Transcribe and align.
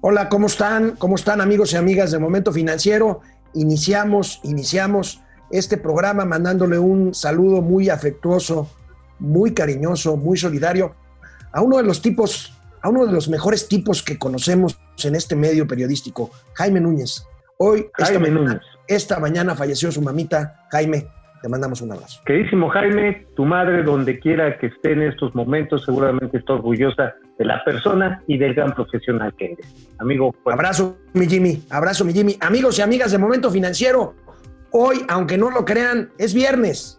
Hola, 0.00 0.28
¿cómo 0.28 0.46
están? 0.46 0.92
¿Cómo 0.92 1.16
están 1.16 1.40
amigos 1.40 1.72
y 1.72 1.76
amigas 1.76 2.12
de 2.12 2.20
Momento 2.20 2.52
Financiero? 2.52 3.20
Iniciamos, 3.54 4.38
iniciamos 4.44 5.20
este 5.50 5.76
programa 5.76 6.24
mandándole 6.24 6.78
un 6.78 7.14
saludo 7.14 7.62
muy 7.62 7.88
afectuoso, 7.88 8.70
muy 9.18 9.54
cariñoso, 9.54 10.16
muy 10.16 10.38
solidario 10.38 10.94
a 11.50 11.62
uno 11.62 11.78
de 11.78 11.82
los 11.82 12.00
tipos, 12.00 12.54
a 12.80 12.90
uno 12.90 13.06
de 13.06 13.12
los 13.12 13.28
mejores 13.28 13.66
tipos 13.66 14.04
que 14.04 14.20
conocemos 14.20 14.78
en 15.02 15.16
este 15.16 15.34
medio 15.34 15.66
periodístico, 15.66 16.30
Jaime 16.54 16.78
Núñez. 16.78 17.24
Hoy, 17.56 17.90
esta, 17.98 18.20
mañana, 18.20 18.62
esta 18.86 19.18
mañana 19.18 19.56
falleció 19.56 19.90
su 19.90 20.00
mamita, 20.00 20.64
Jaime. 20.70 21.08
Te 21.42 21.48
mandamos 21.48 21.80
un 21.82 21.92
abrazo. 21.92 22.20
Queridísimo 22.24 22.68
Jaime, 22.68 23.26
tu 23.36 23.44
madre, 23.44 23.82
donde 23.82 24.18
quiera 24.18 24.58
que 24.58 24.66
esté 24.66 24.92
en 24.92 25.02
estos 25.02 25.34
momentos, 25.34 25.84
seguramente 25.84 26.38
está 26.38 26.54
orgullosa 26.54 27.14
de 27.38 27.44
la 27.44 27.62
persona 27.64 28.22
y 28.26 28.38
del 28.38 28.54
gran 28.54 28.74
profesional 28.74 29.32
que 29.36 29.52
eres. 29.52 29.88
Amigo. 29.98 30.34
Pues... 30.42 30.54
Abrazo, 30.54 30.98
mi 31.12 31.26
Jimmy. 31.26 31.62
Abrazo, 31.70 32.04
mi 32.04 32.12
Jimmy. 32.12 32.36
Amigos 32.40 32.78
y 32.78 32.82
amigas 32.82 33.12
de 33.12 33.18
Momento 33.18 33.50
Financiero, 33.50 34.14
hoy, 34.72 35.04
aunque 35.08 35.38
no 35.38 35.50
lo 35.50 35.64
crean, 35.64 36.10
es 36.18 36.34
viernes 36.34 36.98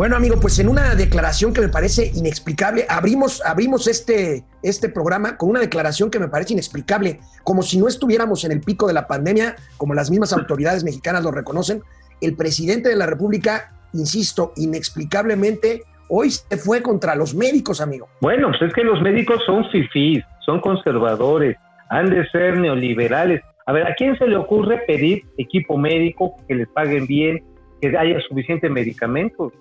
Bueno, 0.00 0.16
amigo, 0.16 0.40
pues 0.40 0.58
en 0.58 0.70
una 0.70 0.94
declaración 0.94 1.52
que 1.52 1.60
me 1.60 1.68
parece 1.68 2.10
inexplicable, 2.14 2.86
abrimos, 2.88 3.44
abrimos 3.44 3.86
este, 3.86 4.44
este 4.62 4.88
programa 4.88 5.36
con 5.36 5.50
una 5.50 5.60
declaración 5.60 6.10
que 6.10 6.18
me 6.18 6.28
parece 6.28 6.54
inexplicable, 6.54 7.20
como 7.44 7.60
si 7.60 7.78
no 7.78 7.86
estuviéramos 7.86 8.42
en 8.46 8.52
el 8.52 8.62
pico 8.62 8.86
de 8.86 8.94
la 8.94 9.06
pandemia, 9.06 9.56
como 9.76 9.92
las 9.92 10.10
mismas 10.10 10.32
autoridades 10.32 10.84
mexicanas 10.84 11.22
lo 11.22 11.32
reconocen. 11.32 11.82
El 12.22 12.34
presidente 12.34 12.88
de 12.88 12.96
la 12.96 13.04
República, 13.04 13.72
insisto, 13.92 14.54
inexplicablemente, 14.56 15.82
hoy 16.08 16.30
se 16.30 16.56
fue 16.56 16.80
contra 16.80 17.14
los 17.14 17.34
médicos, 17.34 17.82
amigo. 17.82 18.08
Bueno, 18.22 18.48
pues 18.58 18.70
es 18.70 18.72
que 18.72 18.84
los 18.84 19.02
médicos 19.02 19.42
son 19.44 19.68
fifís, 19.68 20.24
son 20.46 20.62
conservadores, 20.62 21.58
han 21.90 22.08
de 22.08 22.26
ser 22.30 22.56
neoliberales. 22.56 23.42
A 23.66 23.72
ver, 23.72 23.86
¿a 23.86 23.94
quién 23.96 24.16
se 24.16 24.26
le 24.26 24.38
ocurre 24.38 24.78
pedir 24.86 25.26
equipo 25.36 25.76
médico, 25.76 26.36
que 26.48 26.54
les 26.54 26.68
paguen 26.68 27.06
bien, 27.06 27.44
que 27.82 27.94
haya 27.98 28.18
suficiente 28.28 28.70
medicamento? 28.70 29.52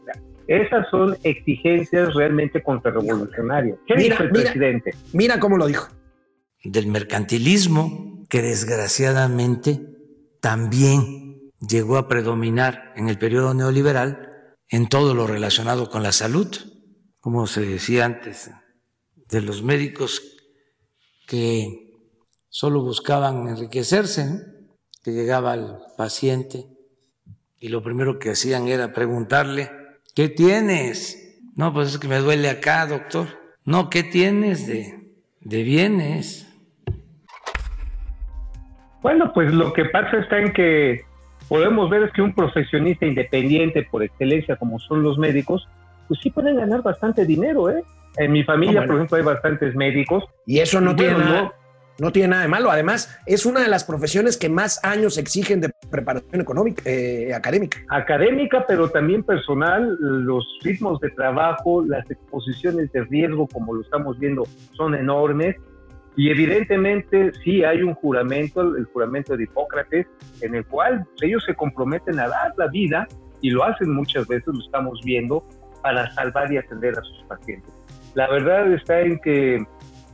Esas 0.50 0.90
son 0.90 1.16
exigencias 1.24 2.16
realmente 2.16 2.64
contrarrevolucionarias. 2.64 3.78
¿Qué 3.86 3.94
Mira, 3.96 4.16
dijo 4.16 4.24
el 4.24 4.32
mira. 4.32 4.44
presidente? 4.46 4.96
Mira 5.14 5.40
cómo 5.40 5.58
lo 5.58 5.68
dijo. 5.68 5.88
del 6.64 6.88
mercantilismo 6.88 8.26
que 8.30 8.42
desgraciadamente 8.42 9.80
también 10.42 11.52
llegó 11.60 11.98
a 11.98 12.08
predominar 12.08 12.94
en 12.96 13.10
el 13.10 13.20
periodo 13.20 13.54
neoliberal 13.54 14.56
en 14.70 14.90
todo 14.90 15.14
lo 15.14 15.28
relacionado 15.28 15.88
con 15.92 16.02
la 16.02 16.12
salud, 16.12 16.48
como 17.20 17.46
se 17.46 17.62
decía 17.62 18.06
antes, 18.06 18.50
de 19.16 19.42
los 19.42 19.62
médicos 19.62 20.36
que 21.28 21.92
solo 22.50 22.82
buscaban 22.82 23.48
enriquecerse, 23.48 24.26
¿no? 24.26 24.40
que 25.04 25.12
llegaba 25.12 25.54
al 25.54 25.78
paciente 25.96 26.66
y 27.60 27.70
lo 27.70 27.84
primero 27.84 28.18
que 28.18 28.32
hacían 28.32 28.68
era 28.68 28.94
preguntarle, 28.94 29.70
¿qué 30.20 30.28
tienes? 30.28 31.40
No, 31.56 31.72
pues 31.74 31.94
es 31.94 31.98
que 31.98 32.10
me 32.10 32.18
duele 32.18 32.50
acá, 32.50 32.86
doctor. 32.86 33.28
No, 33.64 33.90
¿qué 33.90 34.04
tienes 34.04 34.68
de, 34.68 35.14
de 35.40 35.64
bienes? 35.64 36.46
Bueno, 39.02 39.32
pues 39.34 39.54
lo 39.54 39.72
que 39.72 39.86
pasa 39.86 40.18
está 40.18 40.40
en 40.40 40.52
que 40.52 41.06
podemos 41.48 41.90
ver 41.90 42.04
es 42.04 42.12
que 42.12 42.22
un 42.22 42.34
profesionista 42.36 43.06
independiente 43.06 43.84
por 43.90 44.04
excelencia 44.04 44.58
como 44.58 44.78
son 44.80 45.04
los 45.04 45.18
médicos, 45.18 45.66
pues 46.10 46.20
sí 46.22 46.30
pueden 46.32 46.58
ganar 46.58 46.82
bastante 46.82 47.26
dinero, 47.26 47.70
¿eh? 47.70 47.82
En 48.18 48.34
mi 48.34 48.44
familia, 48.44 48.82
No, 48.82 48.88
bueno. 48.88 48.88
por 48.88 48.96
ejemplo, 48.98 49.18
hay 49.20 49.24
bastantes 49.24 49.74
médicos. 49.74 50.26
Y 50.46 50.60
eso 50.60 50.82
no, 50.82 50.92
Y 50.92 50.96
tiene 50.96 51.14
bueno, 51.14 51.30
nada, 51.32 51.54
no 52.00 52.12
tiene 52.12 52.30
nada 52.30 52.44
de 52.44 52.48
malo. 52.48 52.72
Además, 52.72 53.20
es 53.26 53.46
una 53.46 53.62
de 53.62 53.68
las 53.68 53.84
profesiones 53.84 54.38
que 54.38 54.50
más 54.50 54.84
años 54.84 55.18
exigen 55.18 55.62
de 55.62 55.70
preparación 55.90 56.42
económica, 56.42 56.84
eh, 56.86 57.34
académica. 57.34 57.80
académica, 57.90 58.66
pero 58.68 58.90
también 58.90 59.24
personal, 59.24 59.98
los 60.00 60.46
ritmos 60.64 61.00
de 61.00 61.10
trabajo, 61.12 61.84
las 61.86 62.10
exposiciones 62.10 62.92
de 62.92 63.04
riesgo, 63.06 63.48
como 63.48 63.74
lo 63.74 63.82
estamos 63.82 64.18
viendo, 64.20 64.44
son 64.74 64.96
enormes. 64.96 65.56
Y 66.16 66.30
evidentemente 66.30 67.32
sí 67.44 67.64
hay 67.64 67.82
un 67.82 67.94
juramento, 67.94 68.62
el 68.62 68.86
juramento 68.86 69.38
de 69.38 69.44
Hipócrates, 69.44 70.08
en 70.42 70.56
el 70.56 70.66
cual 70.66 71.06
ellos 71.22 71.44
se 71.46 71.56
comprometen 71.56 72.20
a 72.20 72.28
dar 72.28 72.54
la 72.58 72.68
vida, 72.68 73.08
y 73.42 73.52
lo 73.52 73.64
hacen 73.64 73.94
muchas 73.94 74.28
veces, 74.28 74.48
lo 74.48 74.60
estamos 74.60 75.00
viendo, 75.06 75.46
para 75.82 76.12
salvar 76.12 76.52
y 76.52 76.58
atender 76.58 76.98
a 76.98 77.02
sus 77.02 77.24
pacientes. 77.24 77.72
La 78.16 78.30
verdad 78.30 78.74
está 78.74 79.00
en 79.00 79.18
que, 79.20 79.64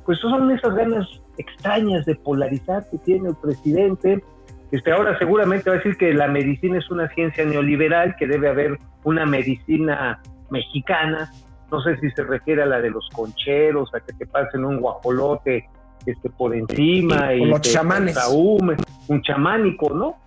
pues 0.06 0.20
son 0.20 0.52
esas 0.52 0.76
ganas 0.76 1.08
extrañas 1.38 2.06
de 2.06 2.16
polarizar 2.16 2.86
que 2.90 2.98
tiene 3.00 3.30
el 3.30 3.36
presidente, 3.36 4.24
este, 4.72 4.92
ahora 4.92 5.18
seguramente 5.18 5.70
va 5.70 5.76
a 5.76 5.78
decir 5.78 5.98
que 5.98 6.14
la 6.14 6.28
medicina 6.28 6.78
es 6.78 6.90
una 6.90 7.08
ciencia 7.10 7.46
neoliberal, 7.46 8.16
que 8.18 8.28
debe 8.28 8.50
haber 8.50 8.80
una 9.04 9.26
medicina 9.26 10.22
mexicana. 10.50 11.32
No 11.72 11.82
sé 11.82 11.98
si 12.00 12.10
se 12.12 12.24
refiere 12.24 12.64
a 12.64 12.66
la 12.66 12.82
de 12.82 12.90
los 12.90 13.08
concheros, 13.14 13.94
a 13.94 14.00
que 14.00 14.14
te 14.14 14.26
pasen 14.26 14.66
un 14.66 14.80
guajolote 14.80 15.70
este, 16.06 16.30
por 16.30 16.56
encima 16.56 17.34
y 17.34 17.46
los 17.46 17.62
te 17.62 17.70
chamanes. 17.70 18.18
un 18.30 19.22
chamánico, 19.22 19.94
¿no? 19.94 20.18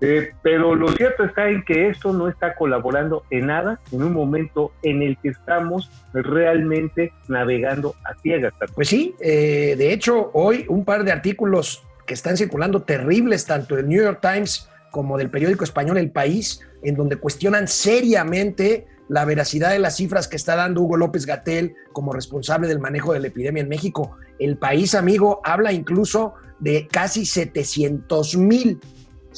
Eh, 0.00 0.32
pero 0.42 0.76
lo 0.76 0.88
cierto 0.92 1.24
está 1.24 1.48
en 1.48 1.64
que 1.64 1.88
esto 1.88 2.12
no 2.12 2.28
está 2.28 2.54
colaborando 2.54 3.24
en 3.30 3.46
nada 3.46 3.80
en 3.90 4.02
un 4.02 4.12
momento 4.12 4.72
en 4.82 5.02
el 5.02 5.16
que 5.18 5.30
estamos 5.30 5.90
realmente 6.12 7.12
navegando 7.26 7.94
a 8.04 8.14
ciegas. 8.20 8.52
Pues 8.74 8.88
sí, 8.88 9.14
eh, 9.20 9.74
de 9.76 9.92
hecho, 9.92 10.30
hoy 10.34 10.66
un 10.68 10.84
par 10.84 11.02
de 11.02 11.10
artículos 11.10 11.82
que 12.06 12.14
están 12.14 12.36
circulando 12.36 12.82
terribles, 12.82 13.44
tanto 13.44 13.74
del 13.74 13.88
New 13.88 14.02
York 14.02 14.20
Times 14.22 14.68
como 14.90 15.18
del 15.18 15.30
periódico 15.30 15.64
español 15.64 15.98
El 15.98 16.10
País, 16.10 16.60
en 16.82 16.94
donde 16.94 17.16
cuestionan 17.16 17.68
seriamente 17.68 18.86
la 19.08 19.24
veracidad 19.24 19.70
de 19.70 19.78
las 19.78 19.96
cifras 19.96 20.28
que 20.28 20.36
está 20.36 20.54
dando 20.54 20.82
Hugo 20.82 20.96
López 20.96 21.26
Gatel 21.26 21.74
como 21.92 22.12
responsable 22.12 22.68
del 22.68 22.78
manejo 22.78 23.12
de 23.12 23.20
la 23.20 23.28
epidemia 23.28 23.62
en 23.62 23.68
México. 23.68 24.16
El 24.38 24.58
País, 24.58 24.94
amigo, 24.94 25.40
habla 25.44 25.72
incluso 25.72 26.34
de 26.60 26.88
casi 26.90 27.24
700 27.24 28.36
mil, 28.36 28.80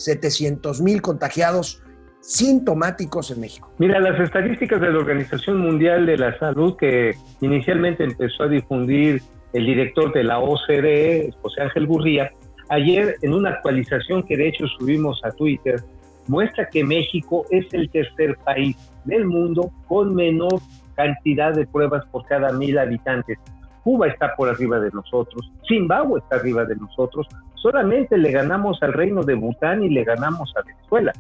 700 0.05 0.81
mil 0.81 1.03
contagiados 1.03 1.83
sintomáticos 2.21 3.31
en 3.31 3.41
México. 3.41 3.73
Mira, 3.79 3.99
las 3.99 4.21
estadísticas 4.21 4.81
de 4.81 4.93
la 4.93 4.99
Organización 4.99 5.59
Mundial 5.59 6.07
de 6.07 6.19
la 6.19 6.39
Salud 6.39 6.77
que 6.77 7.15
inicialmente 7.41 8.05
empezó 8.05 8.45
a 8.45 8.49
difundir 8.49 9.23
el 9.53 9.67
director 9.67 10.13
de 10.13 10.25
la 10.25 10.39
OCDE, 10.39 11.33
José 11.43 11.63
Ángel 11.63 11.87
Gurría, 11.87 12.31
ayer 12.69 13.17
en 13.23 13.35
una 13.35 13.51
actualización 13.51 14.23
que 14.23 14.37
de 14.37 14.49
hecho 14.49 14.67
subimos 14.79 15.21
a 15.25 15.31
Twitter, 15.31 15.83
muestra 16.29 16.69
que 16.69 16.85
México 16.85 17.45
es 17.51 17.67
el 17.73 17.91
tercer 17.91 18.37
país 18.45 18.77
del 19.05 19.25
mundo 19.25 19.71
con 19.89 20.15
menor 20.15 20.61
cantidad 20.95 21.55
de 21.55 21.67
pruebas 21.67 22.05
por 22.13 22.25
cada 22.27 22.53
mil 22.53 22.79
habitantes. 22.79 23.39
Cuba 23.83 24.09
está 24.09 24.37
por 24.37 24.49
arriba 24.49 24.79
de 24.79 24.91
nosotros, 24.91 25.51
Zimbabue 25.67 26.21
está 26.21 26.37
arriba 26.37 26.65
de 26.65 26.77
nosotros, 26.77 27.27
solamente 27.61 28.17
le 28.17 28.31
ganamos 28.31 28.83
al 28.83 28.93
reino 28.93 29.23
de 29.23 29.35
Bután 29.35 29.83
y 29.83 29.91
le 29.91 30.05
ganamos 30.05 30.53
a 30.57 30.63
Venezuela. 30.63 31.13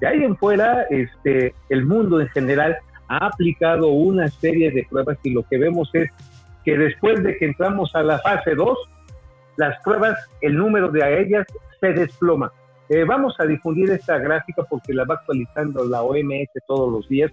De 0.00 0.06
ahí 0.06 0.24
en 0.24 0.36
fuera, 0.36 0.82
este, 0.90 1.54
el 1.68 1.84
mundo 1.84 2.20
en 2.20 2.28
general 2.28 2.76
ha 3.08 3.26
aplicado 3.26 3.88
una 3.88 4.28
serie 4.28 4.70
de 4.70 4.86
pruebas 4.88 5.18
y 5.22 5.30
lo 5.30 5.42
que 5.44 5.58
vemos 5.58 5.88
es 5.92 6.10
que 6.64 6.76
después 6.76 7.22
de 7.22 7.36
que 7.36 7.46
entramos 7.46 7.94
a 7.94 8.02
la 8.02 8.18
fase 8.18 8.54
2, 8.54 8.76
las 9.56 9.80
pruebas, 9.82 10.18
el 10.40 10.56
número 10.56 10.90
de 10.90 11.22
ellas 11.22 11.46
se 11.80 11.92
desploma. 11.92 12.50
Eh, 12.88 13.04
vamos 13.04 13.34
a 13.38 13.46
difundir 13.46 13.90
esta 13.90 14.18
gráfica 14.18 14.62
porque 14.68 14.92
la 14.92 15.04
va 15.04 15.14
actualizando 15.14 15.84
la 15.84 16.02
OMS 16.02 16.50
todos 16.66 16.92
los 16.92 17.08
días 17.08 17.32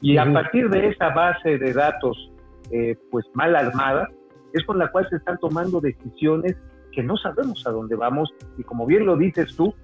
y 0.00 0.16
a 0.16 0.32
partir 0.32 0.70
de 0.70 0.88
esa 0.88 1.10
base 1.10 1.58
de 1.58 1.72
datos 1.72 2.30
eh, 2.70 2.96
pues 3.10 3.26
mal 3.34 3.54
armada 3.54 4.08
es 4.54 4.64
con 4.64 4.78
la 4.78 4.90
cual 4.90 5.06
se 5.10 5.16
están 5.16 5.38
tomando 5.38 5.80
decisiones 5.80 6.56
que 6.92 7.02
no 7.02 7.16
sabemos 7.16 7.66
a 7.66 7.70
dónde 7.70 7.96
vamos 7.96 8.32
y 8.56 8.62
como 8.62 8.86
bien 8.86 9.06
lo 9.06 9.16
dices 9.16 9.54
tú, 9.56 9.74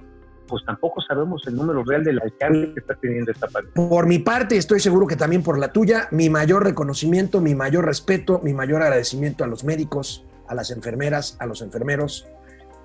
pues 0.46 0.64
tampoco 0.64 1.00
sabemos 1.00 1.42
el 1.46 1.56
número 1.56 1.84
real 1.84 2.04
del 2.04 2.20
alcance 2.20 2.72
que 2.74 2.80
está 2.80 2.94
teniendo 2.94 3.32
esta 3.32 3.46
pandemia. 3.46 3.88
Por 3.88 4.06
mi 4.06 4.18
parte, 4.18 4.56
estoy 4.56 4.80
seguro 4.80 5.06
que 5.06 5.16
también 5.16 5.42
por 5.42 5.58
la 5.58 5.72
tuya, 5.72 6.08
mi 6.10 6.28
mayor 6.28 6.64
reconocimiento, 6.64 7.40
mi 7.40 7.54
mayor 7.54 7.86
respeto, 7.86 8.40
mi 8.42 8.52
mayor 8.52 8.82
agradecimiento 8.82 9.44
a 9.44 9.46
los 9.46 9.64
médicos, 9.64 10.24
a 10.46 10.54
las 10.54 10.70
enfermeras, 10.70 11.36
a 11.40 11.46
los 11.46 11.62
enfermeros, 11.62 12.26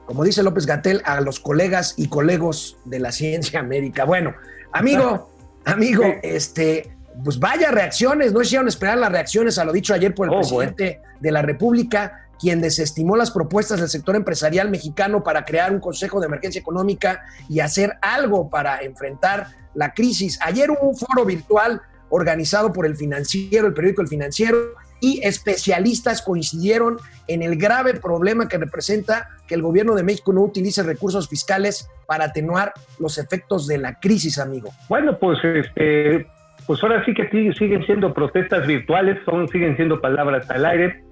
como 0.06 0.24
dice 0.24 0.42
López 0.42 0.66
Gatel, 0.66 1.02
a 1.06 1.22
los 1.22 1.40
colegas 1.40 1.94
y 1.98 2.08
colegos 2.08 2.78
de 2.86 3.00
la 3.00 3.12
ciencia 3.12 3.62
médica. 3.62 4.06
Bueno, 4.06 4.34
amigo, 4.72 5.30
amigo, 5.66 6.04
este, 6.24 6.98
pues 7.24 7.40
vaya 7.40 7.72
reacciones, 7.72 8.34
no 8.34 8.42
hicieron 8.42 8.68
esperar 8.68 8.98
las 8.98 9.12
reacciones 9.12 9.60
a 9.60 9.66
lo 9.66 9.72
dicho 9.72 9.94
ayer 9.94 10.16
por 10.16 10.28
el 10.28 10.34
Oh, 10.34 10.38
presidente 10.38 11.02
de 11.20 11.32
la 11.32 11.42
República, 11.42 12.29
quien 12.40 12.62
desestimó 12.62 13.16
las 13.16 13.32
propuestas 13.32 13.80
del 13.80 13.90
sector 13.90 14.16
empresarial 14.16 14.70
mexicano 14.70 15.24
para 15.24 15.46
crear 15.46 15.72
un 15.72 15.80
consejo 15.80 16.20
de 16.20 16.28
emergencia 16.28 16.60
económica 16.60 17.22
y 17.50 17.60
hacer 17.60 17.98
algo 18.02 18.50
para 18.50 18.82
enfrentar 18.82 19.48
la 19.74 19.94
crisis. 19.94 20.40
Ayer 20.42 20.72
hubo 20.72 20.90
un 20.90 20.96
foro 20.96 21.26
virtual 21.26 21.82
organizado 22.10 22.74
por 22.74 22.86
el 22.86 22.96
financiero, 22.96 23.68
el 23.68 23.74
periódico 23.74 24.02
El 24.02 24.08
Financiero, 24.08 24.58
y 25.02 25.22
especialistas 25.24 26.22
coincidieron 26.22 26.98
en 27.28 27.42
el 27.42 27.56
grave 27.56 27.94
problema 27.94 28.48
que 28.48 28.58
representa 28.58 29.30
que 29.48 29.56
el 29.56 29.62
gobierno 29.62 29.96
de 29.96 30.04
México 30.04 30.34
no 30.34 30.42
utilice 30.42 30.84
recursos 30.84 31.30
fiscales 31.30 31.90
para 32.06 32.26
atenuar 32.26 32.74
los 33.00 33.18
efectos 33.18 33.66
de 33.68 33.78
la 33.78 34.00
crisis, 34.00 34.40
amigo. 34.40 34.72
Bueno, 34.90 35.18
pues 35.18 35.40
este, 35.44 36.28
pues 36.68 36.84
ahora 36.84 37.04
sí 37.06 37.14
que 37.14 37.30
siguen 37.30 37.86
siendo 37.86 38.14
protestas 38.14 38.68
virtuales, 38.68 39.18
son, 39.26 39.48
siguen 39.48 39.76
siendo 39.78 40.02
palabras 40.02 40.50
al 40.50 40.66
aire. 40.66 41.04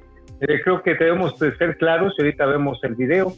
Eh, 0.41 0.61
creo 0.63 0.81
que 0.83 0.93
debemos 0.95 1.37
de 1.39 1.55
ser 1.57 1.77
claros 1.77 2.13
y 2.17 2.21
ahorita 2.21 2.45
vemos 2.45 2.79
el 2.83 2.95
video. 2.95 3.33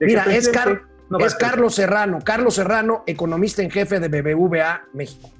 Mira, 0.00 0.24
es, 0.30 0.48
Car- 0.48 0.82
no 1.10 1.18
es 1.18 1.34
Carlos 1.34 1.74
Serrano, 1.74 2.18
Carlos 2.24 2.54
Serrano, 2.54 3.02
economista 3.06 3.62
en 3.62 3.70
jefe 3.70 4.00
de 4.00 4.08
BBVA 4.08 4.84
México. 4.92 5.30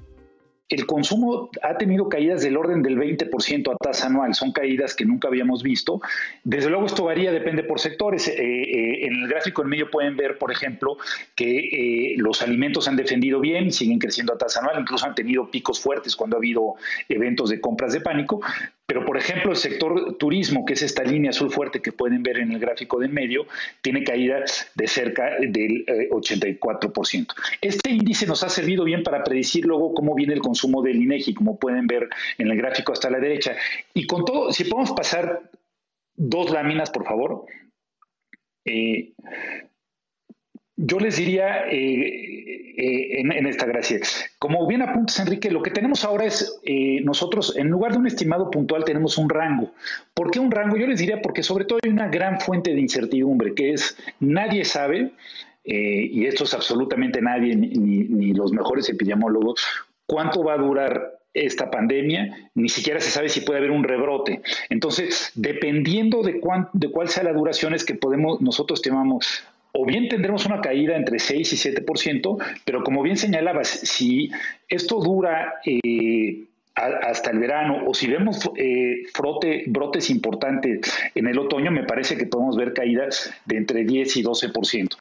El 0.67 0.87
consumo 0.87 1.51
ha 1.61 1.77
tenido 1.77 2.09
caídas 2.09 2.41
del 2.41 2.57
orden 2.57 2.81
del 2.81 2.97
20% 2.97 3.71
a 3.71 3.77
tasa 3.77 4.07
anual, 4.07 4.33
son 4.33 4.51
caídas 4.51 4.95
que 4.95 5.05
nunca 5.05 5.27
habíamos 5.27 5.61
visto. 5.61 6.01
Desde 6.43 6.71
luego 6.71 6.87
esto 6.87 7.03
varía, 7.03 7.31
depende 7.31 7.61
por 7.61 7.79
sectores. 7.79 8.27
Eh, 8.27 8.33
eh, 8.39 9.05
en 9.05 9.13
el 9.13 9.27
gráfico 9.27 9.61
en 9.61 9.69
medio 9.69 9.91
pueden 9.91 10.17
ver, 10.17 10.39
por 10.39 10.51
ejemplo, 10.51 10.97
que 11.35 11.59
eh, 11.59 12.15
los 12.17 12.41
alimentos 12.41 12.87
han 12.87 12.95
defendido 12.95 13.39
bien, 13.39 13.71
siguen 13.71 13.99
creciendo 13.99 14.33
a 14.33 14.39
tasa 14.39 14.59
anual, 14.61 14.79
incluso 14.81 15.05
han 15.05 15.13
tenido 15.13 15.51
picos 15.51 15.79
fuertes 15.79 16.15
cuando 16.15 16.35
ha 16.37 16.39
habido 16.39 16.73
eventos 17.09 17.51
de 17.51 17.61
compras 17.61 17.93
de 17.93 18.01
pánico. 18.01 18.41
Pero, 18.87 19.03
por 19.03 19.17
ejemplo, 19.17 19.51
el 19.51 19.57
sector 19.57 20.15
turismo, 20.17 20.63
que 20.63 20.73
es 20.73 20.83
esta 20.83 21.03
línea 21.03 21.31
azul 21.31 21.51
fuerte 21.51 21.81
que 21.81 21.91
pueden 21.91 22.21
ver 22.21 22.37
en 22.37 22.51
el 22.51 22.59
gráfico 22.59 22.99
de 22.99 23.07
medio, 23.07 23.47
tiene 23.81 24.03
caídas 24.03 24.71
de 24.75 24.87
cerca 24.87 25.31
del 25.39 25.83
eh, 25.87 26.09
84%. 26.11 27.33
Este 27.61 27.89
índice 27.89 28.27
nos 28.27 28.43
ha 28.43 28.49
servido 28.49 28.83
bien 28.83 29.01
para 29.01 29.23
predecir 29.23 29.65
luego 29.65 29.93
cómo 29.93 30.13
viene 30.13 30.33
el 30.33 30.41
consumo 30.41 30.83
del 30.83 31.01
INEGI, 31.01 31.33
como 31.33 31.57
pueden 31.57 31.87
ver 31.87 32.09
en 32.37 32.51
el 32.51 32.57
gráfico 32.57 32.93
hasta 32.93 33.09
la 33.09 33.19
derecha. 33.19 33.55
Y 33.93 34.05
con 34.05 34.23
todo, 34.23 34.51
si 34.51 34.65
podemos 34.65 34.91
pasar 34.91 35.49
dos 36.15 36.51
láminas, 36.51 36.91
por 36.91 37.05
favor. 37.05 37.45
Eh, 38.65 39.13
yo 40.77 40.99
les 40.99 41.17
diría 41.17 41.67
eh, 41.69 42.35
eh, 42.77 43.21
en, 43.21 43.47
esta 43.47 43.65
gracia, 43.65 43.99
como 44.37 44.67
bien 44.67 44.81
apuntas 44.81 45.19
Enrique, 45.19 45.49
lo 45.49 45.63
que 45.63 45.71
tenemos 45.71 46.03
ahora 46.03 46.25
es, 46.25 46.59
eh, 46.63 46.99
nosotros 47.03 47.55
en 47.55 47.69
lugar 47.69 47.93
de 47.93 47.99
un 47.99 48.07
estimado 48.07 48.51
puntual 48.51 48.83
tenemos 48.83 49.17
un 49.17 49.29
rango. 49.29 49.71
¿Por 50.13 50.29
qué 50.29 50.39
un 50.39 50.51
rango? 50.51 50.75
Yo 50.75 50.85
les 50.85 50.99
diría 50.99 51.21
porque 51.21 51.41
sobre 51.41 51.63
todo 51.63 51.79
hay 51.81 51.89
una 51.89 52.09
gran 52.09 52.41
fuente 52.41 52.73
de 52.73 52.81
incertidumbre, 52.81 53.53
que 53.53 53.71
es 53.71 53.97
nadie 54.19 54.65
sabe, 54.65 55.11
eh, 55.63 56.09
y 56.11 56.25
esto 56.25 56.43
es 56.43 56.53
absolutamente 56.53 57.21
nadie, 57.21 57.55
ni, 57.55 57.69
ni 57.69 58.33
los 58.33 58.51
mejores 58.51 58.89
epidemiólogos, 58.89 59.65
cuánto 60.05 60.43
va 60.43 60.55
a 60.55 60.57
durar 60.57 61.15
esta 61.35 61.69
pandemia, 61.69 62.49
ni 62.55 62.69
siquiera 62.69 62.99
se 62.99 63.11
sabe 63.11 63.29
si 63.29 63.41
puede 63.41 63.59
haber 63.59 63.71
un 63.71 63.83
rebrote. 63.83 64.41
Entonces, 64.69 65.31
dependiendo 65.35 66.23
de, 66.23 66.39
cuán, 66.39 66.69
de 66.73 66.89
cuál 66.89 67.09
sea 67.09 67.23
la 67.23 67.33
duración, 67.33 67.73
es 67.73 67.83
que 67.85 67.93
podemos, 67.93 68.41
nosotros 68.41 68.79
estimamos, 68.79 69.43
o 69.77 69.85
bien 69.85 70.07
tendremos 70.07 70.45
una 70.45 70.61
caída 70.61 70.95
entre 70.95 71.19
6 71.19 71.53
y 71.53 71.69
7%, 71.71 72.43
pero 72.63 72.83
como 72.83 73.03
bien 73.03 73.17
señalabas, 73.17 73.67
si 73.67 74.31
esto 74.69 75.01
dura 75.01 75.55
eh, 75.65 76.45
hasta 76.75 77.31
el 77.31 77.39
verano 77.39 77.83
o 77.85 77.93
si 77.93 78.07
vemos 78.07 78.49
eh, 78.57 79.03
brotes 79.67 80.09
importantes 80.09 80.93
en 81.13 81.27
el 81.27 81.39
otoño, 81.39 81.71
me 81.71 81.83
parece 81.83 82.17
que 82.17 82.25
podemos 82.25 82.55
ver 82.57 82.73
caídas 82.73 83.33
de 83.45 83.57
entre 83.57 83.83
10 83.83 84.17
y 84.17 84.23
12%. 84.23 84.95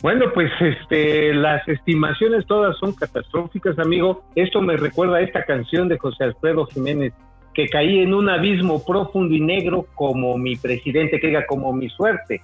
Bueno, 0.00 0.26
pues 0.32 0.50
este, 0.60 1.34
las 1.34 1.66
estimaciones 1.66 2.46
todas 2.46 2.76
son 2.78 2.94
catastróficas, 2.94 3.78
amigo. 3.78 4.22
Esto 4.36 4.60
me 4.60 4.76
recuerda 4.76 5.16
a 5.16 5.22
esta 5.22 5.44
canción 5.44 5.88
de 5.88 5.98
José 5.98 6.24
Alfredo 6.24 6.66
Jiménez, 6.66 7.12
que 7.58 7.68
caí 7.68 7.98
en 7.98 8.14
un 8.14 8.28
abismo 8.28 8.84
profundo 8.86 9.34
y 9.34 9.40
negro 9.40 9.88
como 9.96 10.38
mi 10.38 10.54
presidente, 10.54 11.18
que 11.18 11.26
diga 11.26 11.44
como 11.44 11.72
mi 11.72 11.88
suerte. 11.88 12.40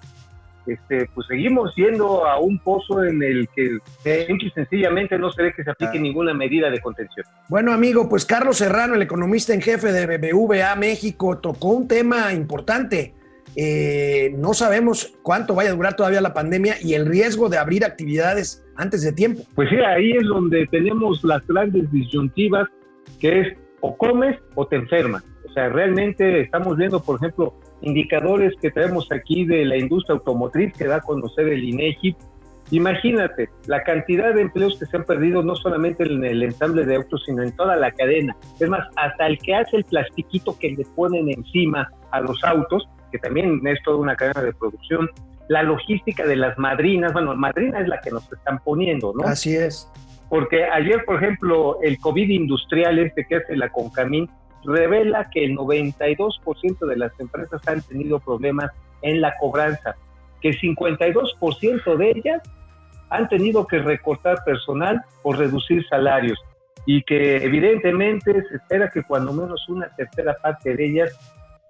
Este, 0.66 1.08
pues 1.14 1.28
seguimos 1.28 1.72
yendo 1.76 2.26
a 2.26 2.40
un 2.40 2.58
pozo 2.58 3.04
en 3.04 3.22
el 3.22 3.48
que 3.54 3.78
simple 4.02 4.48
y 4.48 4.50
sencillamente 4.50 5.16
no 5.16 5.30
se 5.30 5.44
ve 5.44 5.52
que 5.56 5.62
se 5.62 5.70
aplique 5.70 5.98
ah. 5.98 6.00
ninguna 6.00 6.34
medida 6.34 6.68
de 6.68 6.80
contención. 6.80 7.24
Bueno, 7.48 7.72
amigo, 7.72 8.08
pues 8.08 8.26
Carlos 8.26 8.56
Serrano, 8.56 8.96
el 8.96 9.02
economista 9.02 9.54
en 9.54 9.62
jefe 9.62 9.92
de 9.92 10.18
BBVA 10.18 10.74
México, 10.74 11.38
tocó 11.38 11.68
un 11.68 11.86
tema 11.86 12.32
importante. 12.32 13.14
Eh, 13.54 14.34
no 14.36 14.52
sabemos 14.52 15.14
cuánto 15.22 15.54
vaya 15.54 15.70
a 15.70 15.74
durar 15.74 15.94
todavía 15.94 16.20
la 16.22 16.34
pandemia 16.34 16.74
y 16.82 16.94
el 16.94 17.06
riesgo 17.06 17.48
de 17.48 17.58
abrir 17.58 17.84
actividades 17.84 18.66
antes 18.74 19.02
de 19.02 19.12
tiempo. 19.12 19.42
Pues 19.54 19.70
sí, 19.70 19.76
ahí 19.76 20.10
es 20.10 20.24
donde 20.24 20.66
tenemos 20.72 21.22
las 21.22 21.46
grandes 21.46 21.88
disyuntivas, 21.92 22.66
que 23.20 23.40
es 23.42 23.63
o 23.84 23.94
comes 23.98 24.38
o 24.54 24.66
te 24.66 24.76
enfermas. 24.76 25.22
O 25.46 25.52
sea, 25.52 25.68
realmente 25.68 26.40
estamos 26.40 26.78
viendo, 26.78 27.02
por 27.02 27.16
ejemplo, 27.16 27.54
indicadores 27.82 28.54
que 28.62 28.70
tenemos 28.70 29.12
aquí 29.12 29.44
de 29.44 29.66
la 29.66 29.76
industria 29.76 30.14
automotriz 30.14 30.72
que 30.72 30.86
da 30.86 30.96
a 30.96 31.00
conocer 31.02 31.48
el 31.48 31.62
INEGI. 31.62 32.16
Imagínate 32.70 33.50
la 33.66 33.82
cantidad 33.82 34.32
de 34.34 34.40
empleos 34.40 34.78
que 34.78 34.86
se 34.86 34.96
han 34.96 35.04
perdido 35.04 35.42
no 35.42 35.54
solamente 35.54 36.04
en 36.04 36.24
el 36.24 36.42
ensamble 36.42 36.86
de 36.86 36.96
autos, 36.96 37.24
sino 37.26 37.42
en 37.42 37.54
toda 37.54 37.76
la 37.76 37.92
cadena. 37.92 38.34
Es 38.58 38.68
más, 38.70 38.88
hasta 38.96 39.26
el 39.26 39.38
que 39.38 39.54
hace 39.54 39.76
el 39.76 39.84
plastiquito 39.84 40.56
que 40.58 40.70
le 40.70 40.84
ponen 40.96 41.28
encima 41.28 41.86
a 42.10 42.20
los 42.20 42.42
autos, 42.42 42.88
que 43.12 43.18
también 43.18 43.60
es 43.66 43.82
toda 43.82 43.98
una 43.98 44.16
cadena 44.16 44.40
de 44.40 44.54
producción, 44.54 45.10
la 45.48 45.62
logística 45.62 46.26
de 46.26 46.36
las 46.36 46.56
madrinas, 46.58 47.12
bueno, 47.12 47.36
madrina 47.36 47.80
es 47.80 47.88
la 47.88 48.00
que 48.00 48.10
nos 48.10 48.32
están 48.32 48.60
poniendo, 48.60 49.12
¿no? 49.14 49.24
Así 49.24 49.54
es. 49.54 49.92
Porque 50.28 50.64
ayer, 50.64 51.04
por 51.04 51.22
ejemplo, 51.22 51.78
el 51.82 51.98
COVID 51.98 52.28
industrial 52.28 52.98
este 52.98 53.26
que 53.26 53.36
hace 53.36 53.56
la 53.56 53.70
Concamín 53.70 54.28
revela 54.64 55.28
que 55.30 55.44
el 55.44 55.56
92% 55.56 56.86
de 56.86 56.96
las 56.96 57.12
empresas 57.20 57.60
han 57.66 57.82
tenido 57.82 58.18
problemas 58.20 58.70
en 59.02 59.20
la 59.20 59.36
cobranza, 59.38 59.96
que 60.40 60.50
el 60.50 60.60
52% 60.60 61.96
de 61.96 62.10
ellas 62.10 62.42
han 63.10 63.28
tenido 63.28 63.66
que 63.66 63.78
recortar 63.78 64.42
personal 64.44 65.02
o 65.22 65.32
reducir 65.32 65.86
salarios 65.88 66.38
y 66.86 67.02
que 67.02 67.36
evidentemente 67.36 68.32
se 68.48 68.56
espera 68.56 68.90
que 68.90 69.02
cuando 69.02 69.32
menos 69.32 69.68
una 69.68 69.88
tercera 69.96 70.36
parte 70.42 70.74
de 70.74 70.86
ellas 70.86 71.18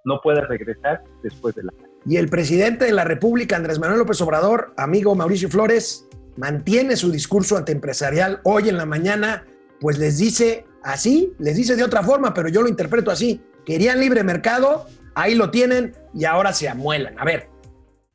no 0.03 0.19
pueda 0.21 0.41
regresar 0.41 1.01
después 1.23 1.55
de 1.55 1.63
la. 1.63 1.73
Y 2.05 2.17
el 2.17 2.29
presidente 2.29 2.85
de 2.85 2.91
la 2.91 3.03
República, 3.03 3.55
Andrés 3.55 3.79
Manuel 3.79 3.99
López 3.99 4.21
Obrador, 4.21 4.73
amigo 4.77 5.15
Mauricio 5.15 5.49
Flores, 5.49 6.07
mantiene 6.37 6.95
su 6.95 7.11
discurso 7.11 7.57
antiempresarial 7.57 8.41
hoy 8.43 8.69
en 8.69 8.77
la 8.77 8.85
mañana, 8.85 9.45
pues 9.79 9.97
les 9.97 10.17
dice 10.17 10.65
así, 10.83 11.33
les 11.39 11.55
dice 11.55 11.75
de 11.75 11.83
otra 11.83 12.03
forma, 12.03 12.33
pero 12.33 12.49
yo 12.49 12.61
lo 12.61 12.67
interpreto 12.67 13.11
así. 13.11 13.41
Querían 13.65 13.99
libre 13.99 14.23
mercado, 14.23 14.87
ahí 15.15 15.35
lo 15.35 15.49
tienen 15.49 15.95
y 16.13 16.25
ahora 16.25 16.53
se 16.53 16.69
amuelan. 16.69 17.19
A 17.19 17.25
ver. 17.25 17.49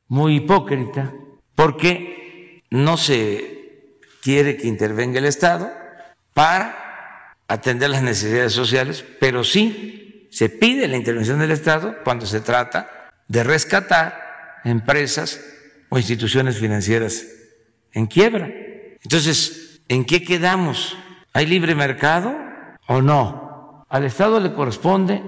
Muy 0.07 0.37
hipócrita, 0.37 1.13
porque 1.55 2.63
no 2.69 2.97
se 2.97 3.99
quiere 4.21 4.57
que 4.57 4.67
intervenga 4.67 5.19
el 5.19 5.25
Estado 5.25 5.71
para 6.33 7.35
atender 7.47 7.89
las 7.89 8.03
necesidades 8.03 8.53
sociales, 8.53 9.03
pero 9.19 9.43
sí 9.43 10.27
se 10.31 10.47
pide 10.49 10.87
la 10.87 10.95
intervención 10.95 11.39
del 11.39 11.51
Estado 11.51 11.97
cuando 12.03 12.25
se 12.25 12.39
trata 12.39 13.11
de 13.27 13.43
rescatar 13.43 14.61
empresas 14.63 15.41
o 15.89 15.97
instituciones 15.97 16.57
financieras 16.57 17.25
en 17.93 18.07
quiebra. 18.07 18.49
Entonces, 19.03 19.81
¿en 19.87 20.05
qué 20.05 20.23
quedamos? 20.23 20.97
¿Hay 21.33 21.45
libre 21.45 21.75
mercado 21.75 22.35
o 22.87 23.01
no? 23.01 23.85
Al 23.89 24.05
Estado 24.05 24.39
le 24.39 24.53
corresponde 24.53 25.23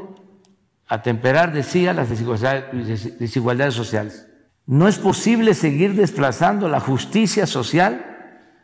atemperar, 0.88 1.54
decía, 1.54 1.94
las 1.94 2.10
desigualdades, 2.10 3.20
desigualdades 3.20 3.74
sociales. 3.74 4.28
No 4.66 4.88
es 4.88 4.98
posible 4.98 5.54
seguir 5.54 5.96
desplazando 5.96 6.70
la 6.70 6.80
justicia 6.80 7.46
social 7.48 8.06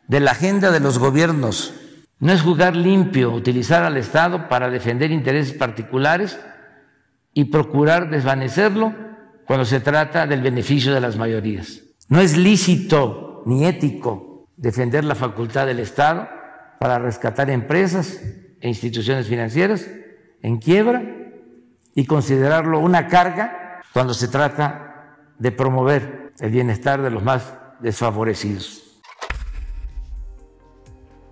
de 0.08 0.20
la 0.20 0.32
agenda 0.32 0.72
de 0.72 0.80
los 0.80 0.98
gobiernos. 0.98 1.74
No 2.20 2.32
es 2.34 2.42
jugar 2.42 2.76
limpio 2.76 3.32
utilizar 3.32 3.84
al 3.84 3.98
Estado 3.98 4.50
para 4.50 4.70
defender 4.70 5.12
intereses 5.12 5.54
particulares 5.54 6.40
y 7.34 7.46
procurar 7.46 8.10
desvanecerlo 8.10 8.94
cuando 9.46 9.66
se 9.66 9.80
trata 9.80 10.28
del 10.28 10.42
beneficio 10.42 10.94
de 10.94 11.02
las 11.02 11.18
mayorías. 11.18 11.82
No 12.08 12.20
es 12.20 12.38
lícito 12.38 13.29
ni 13.50 13.66
ético 13.66 14.48
defender 14.58 15.04
la 15.04 15.16
facultad 15.16 15.66
del 15.66 15.80
Estado 15.80 16.30
para 16.80 17.00
rescatar 17.00 17.50
empresas 17.50 18.22
e 18.62 18.68
instituciones 18.68 19.28
financieras 19.28 19.90
en 20.44 20.58
quiebra 20.58 21.02
y 21.96 22.06
considerarlo 22.06 22.80
una 22.80 23.08
carga 23.08 23.82
cuando 23.92 24.14
se 24.14 24.28
trata 24.28 25.16
de 25.40 25.52
promover 25.52 26.34
el 26.40 26.52
bienestar 26.52 27.02
de 27.02 27.10
los 27.10 27.24
más 27.24 27.56
desfavorecidos. 27.80 28.79